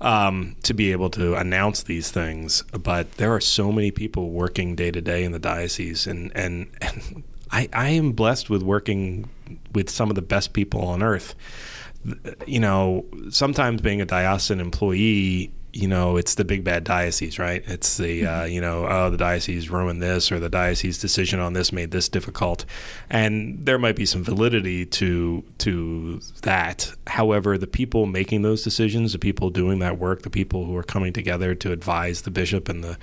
[0.00, 2.62] um, to be able to announce these things.
[2.72, 6.68] But there are so many people working day to day in the diocese, and and,
[6.80, 9.28] and I, I am blessed with working
[9.74, 11.34] with some of the best people on earth
[12.46, 17.62] you know, sometimes being a diocesan employee, you know, it's the big bad diocese, right?
[17.66, 21.54] It's the, uh, you know, oh, the diocese ruined this or the diocese decision on
[21.54, 22.66] this made this difficult.
[23.08, 26.92] And there might be some validity to to that.
[27.06, 30.82] However, the people making those decisions, the people doing that work, the people who are
[30.82, 32.98] coming together to advise the bishop and the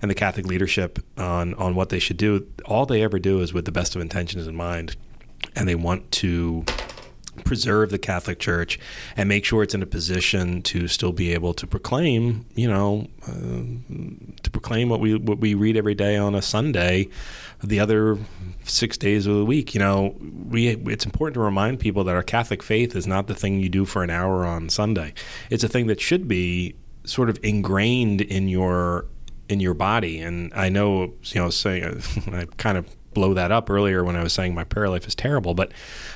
[0.00, 3.52] and the Catholic leadership on on what they should do, all they ever do is
[3.52, 4.96] with the best of intentions in mind.
[5.56, 6.64] And they want to
[7.44, 8.78] preserve the Catholic Church
[9.16, 13.06] and make sure it's in a position to still be able to proclaim, you know,
[13.26, 13.62] uh,
[14.42, 17.08] to proclaim what we what we read every day on a Sunday,
[17.62, 18.18] the other
[18.64, 19.74] six days of the week.
[19.74, 20.16] You know,
[20.48, 23.68] we it's important to remind people that our Catholic faith is not the thing you
[23.68, 25.14] do for an hour on Sunday.
[25.50, 26.74] It's a thing that should be
[27.04, 29.06] sort of ingrained in your
[29.48, 30.20] in your body.
[30.20, 34.22] And I know, you know, saying I kind of blow that up earlier when I
[34.22, 35.72] was saying my prayer life is terrible, but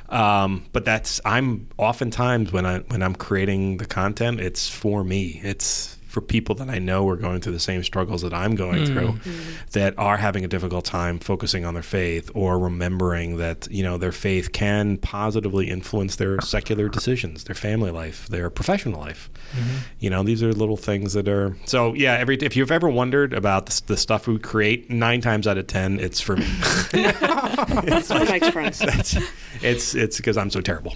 [0.09, 5.41] um, but that's I'm oftentimes when I when I'm creating the content, it's for me.
[5.45, 8.85] It's for people that I know are going through the same struggles that I'm going
[8.85, 8.87] mm.
[8.87, 9.55] through, mm-hmm.
[9.73, 13.99] that are having a difficult time focusing on their faith or remembering that you know
[13.99, 19.31] their faith can positively influence their secular decisions, their family life, their professional life.
[19.53, 19.77] Mm-hmm.
[20.01, 21.93] You know, these are little things that are so.
[21.93, 25.59] Yeah, every if you've ever wondered about the, the stuff we create, nine times out
[25.59, 26.47] of ten, it's for me.
[26.93, 28.81] That's for Mike's friends.
[28.81, 29.17] it's
[29.63, 30.95] it's it's because I'm so terrible.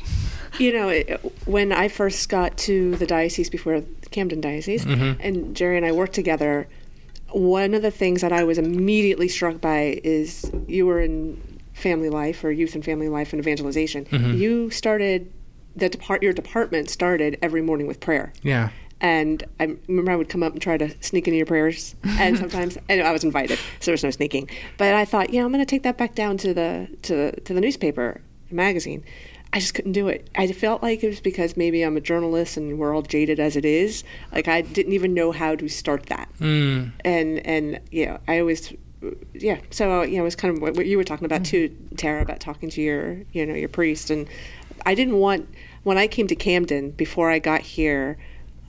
[0.59, 5.21] You know, it, when I first got to the diocese before Camden Diocese, mm-hmm.
[5.21, 6.69] and Jerry and I worked together,
[7.31, 11.41] one of the things that I was immediately struck by is you were in
[11.73, 14.05] family life or youth and family life and evangelization.
[14.05, 14.35] Mm-hmm.
[14.35, 15.33] You started
[15.75, 18.33] the depart your department started every morning with prayer.
[18.43, 18.71] Yeah.
[19.01, 22.39] And I remember I would come up and try to sneak into your prayers, and
[22.43, 24.49] sometimes and I was invited, so there was no sneaking.
[24.79, 27.41] But I thought, yeah, I'm going to take that back down to the to the
[27.41, 29.03] to the newspaper magazine.
[29.53, 30.31] I just couldn't do it.
[30.35, 33.55] I felt like it was because maybe I'm a journalist and we're all jaded as
[33.55, 34.03] it is.
[34.33, 36.29] Like I didn't even know how to start that.
[36.41, 36.93] Mm.
[37.05, 38.73] And and you know, I always
[39.35, 39.61] yeah.
[39.71, 42.23] So you know, it was kind of what what you were talking about too, Tara,
[42.23, 44.11] about talking to your you know your priest.
[44.11, 44.27] And
[44.87, 45.49] I didn't want
[45.83, 48.19] when I came to Camden before I got here.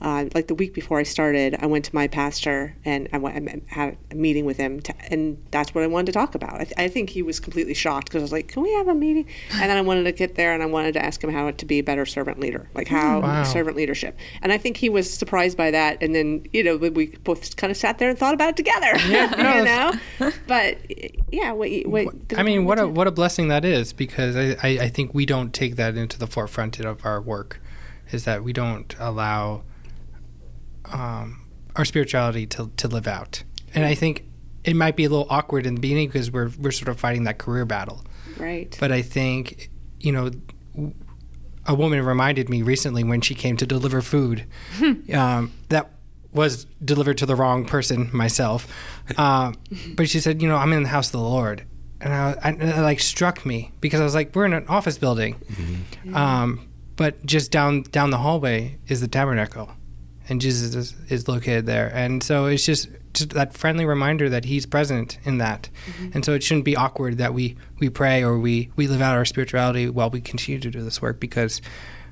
[0.02, 3.36] Uh, like the week before I started, I went to my pastor and I went
[3.48, 6.54] and had a meeting with him, to, and that's what I wanted to talk about.
[6.56, 8.88] I, th- I think he was completely shocked because I was like, "Can we have
[8.88, 11.30] a meeting?" And then I wanted to get there and I wanted to ask him
[11.30, 13.44] how to be a better servant leader, like how Wow.
[13.44, 14.18] servant leadership.
[14.42, 16.02] And I think he was surprised by that.
[16.02, 18.96] And then you know we both kind of sat there and thought about it together,
[19.06, 19.92] you know.
[20.46, 20.76] But
[21.32, 24.68] yeah, what, what I mean, what a what a blessing that is because I, I,
[24.84, 27.60] I think we don't take that into the forefront of our work,
[28.12, 29.62] is that we don't allow
[30.92, 33.42] um, our spirituality to to live out,
[33.74, 34.24] and I think
[34.64, 37.24] it might be a little awkward in the beginning because we're we're sort of fighting
[37.24, 38.04] that career battle.
[38.38, 38.76] right.
[38.80, 39.70] But I think
[40.00, 40.30] you know.
[41.66, 44.44] a woman reminded me recently when she came to deliver food
[45.14, 45.90] um, that
[46.30, 48.66] was delivered to the wrong person myself.
[49.18, 49.54] Um,
[49.96, 51.64] but she said, "You know, I'm in the house of the Lord,"
[52.00, 54.96] and I, I it like struck me because I was like, "We're in an office
[54.98, 55.36] building,"
[56.14, 56.66] um,
[56.96, 59.68] but just down down the hallway is the tabernacle,
[60.28, 64.44] and Jesus is, is located there, and so it's just just that friendly reminder that
[64.44, 65.68] He's present in that,
[66.12, 69.16] and so it shouldn't be awkward that we we pray or we we live out
[69.16, 71.60] our spirituality while we continue to do this work because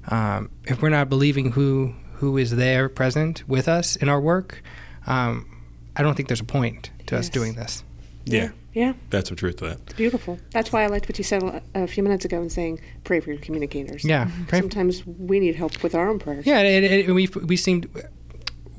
[0.09, 4.63] um, if we're not believing who who is there present with us in our work,
[5.07, 5.65] um,
[5.97, 7.83] I don't think there's a point to us doing this.
[8.25, 9.79] Yeah, Yeah, that's the truth of that.
[9.85, 10.39] it's beautiful.
[10.53, 13.21] That's why I liked what you said a- a few minutes ago in saying pray
[13.21, 14.05] for your communicators.
[14.05, 14.45] Yeah, mm-hmm.
[14.45, 16.47] pray- Sometimes we need help with our own prayers.
[16.47, 17.85] Yeah, and, and, and we we seem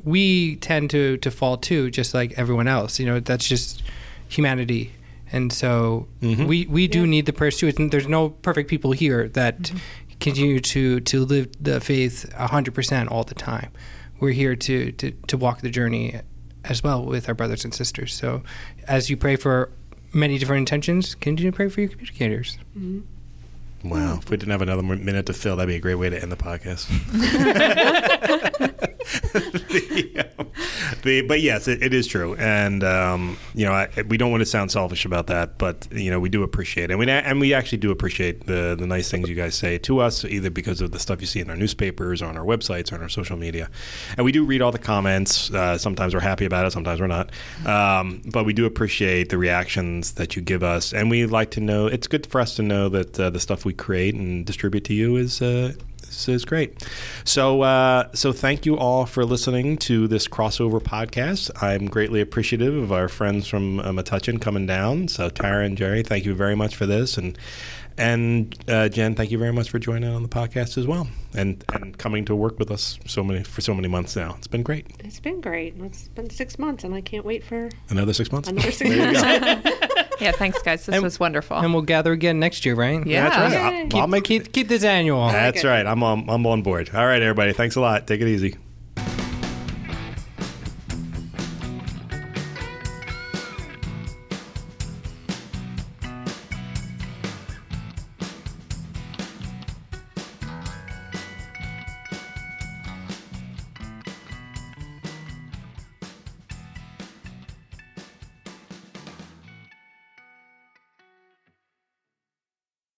[0.04, 3.00] we tend to to fall too, just like everyone else.
[3.00, 3.84] You know, that's just
[4.28, 4.91] humanity,
[5.32, 6.46] and so mm-hmm.
[6.46, 7.06] we we do Yeah.
[7.06, 7.72] need the prayers too.
[7.78, 9.78] And there's no perfect people here that mm-hmm.
[10.20, 13.72] continue to to live the faith hundred percent all the time.
[14.20, 16.22] We're here to, to to walk the journey
[16.66, 18.14] as well with our brothers and sisters.
[18.14, 18.43] So,
[18.88, 19.70] as you pray for
[20.14, 22.57] many different intentions, continue to pray for your communicators.
[22.78, 23.89] Mm-hmm.
[23.89, 24.20] Wow.
[24.22, 26.32] If we didn't have another minute to fill, that'd be a great way to end
[26.32, 26.88] the podcast.
[29.34, 30.23] the,
[31.04, 34.42] the, but yes, it, it is true, and um, you know, I, we don't want
[34.42, 37.40] to sound selfish about that, but you know, we do appreciate it, and we and
[37.40, 40.82] we actually do appreciate the the nice things you guys say to us, either because
[40.82, 43.10] of the stuff you see in our newspapers, or on our websites, or on our
[43.10, 43.70] social media,
[44.18, 45.52] and we do read all the comments.
[45.52, 47.32] Uh, sometimes we're happy about it, sometimes we're not,
[47.66, 51.62] um, but we do appreciate the reactions that you give us, and we like to
[51.62, 51.88] know.
[51.88, 54.94] It's good for us to know that uh, the stuff we create and distribute to
[54.94, 55.74] you is uh,
[56.14, 56.86] is, is great.
[57.26, 61.51] So uh, so thank you all for listening to this crossover podcast.
[61.61, 65.07] I'm greatly appreciative of our friends from uh, Metuchen coming down.
[65.07, 67.38] So Tara and Jerry, thank you very much for this, and
[67.95, 71.64] and uh, Jen, thank you very much for joining on the podcast as well, and
[71.74, 74.34] and coming to work with us so many for so many months now.
[74.38, 74.88] It's been great.
[74.99, 75.76] It's been great.
[75.80, 78.49] It's been six months, and I can't wait for Another six months.
[78.49, 79.70] another six months.
[80.20, 80.26] go.
[80.26, 80.86] Yeah, thanks, guys.
[80.86, 81.57] This And- was wonderful.
[81.57, 83.05] And we'll gather again next year, right?
[83.05, 83.30] Yeah.
[83.30, 83.74] That's right.
[83.74, 83.89] Yay.
[83.93, 85.28] I'll, I'll make Keep keep this annual.
[85.30, 85.86] That's right.
[85.86, 86.89] I'm on, I'm on board.
[86.93, 87.53] All right, everybody.
[87.53, 88.07] Thanks a lot.
[88.07, 88.55] Take it easy.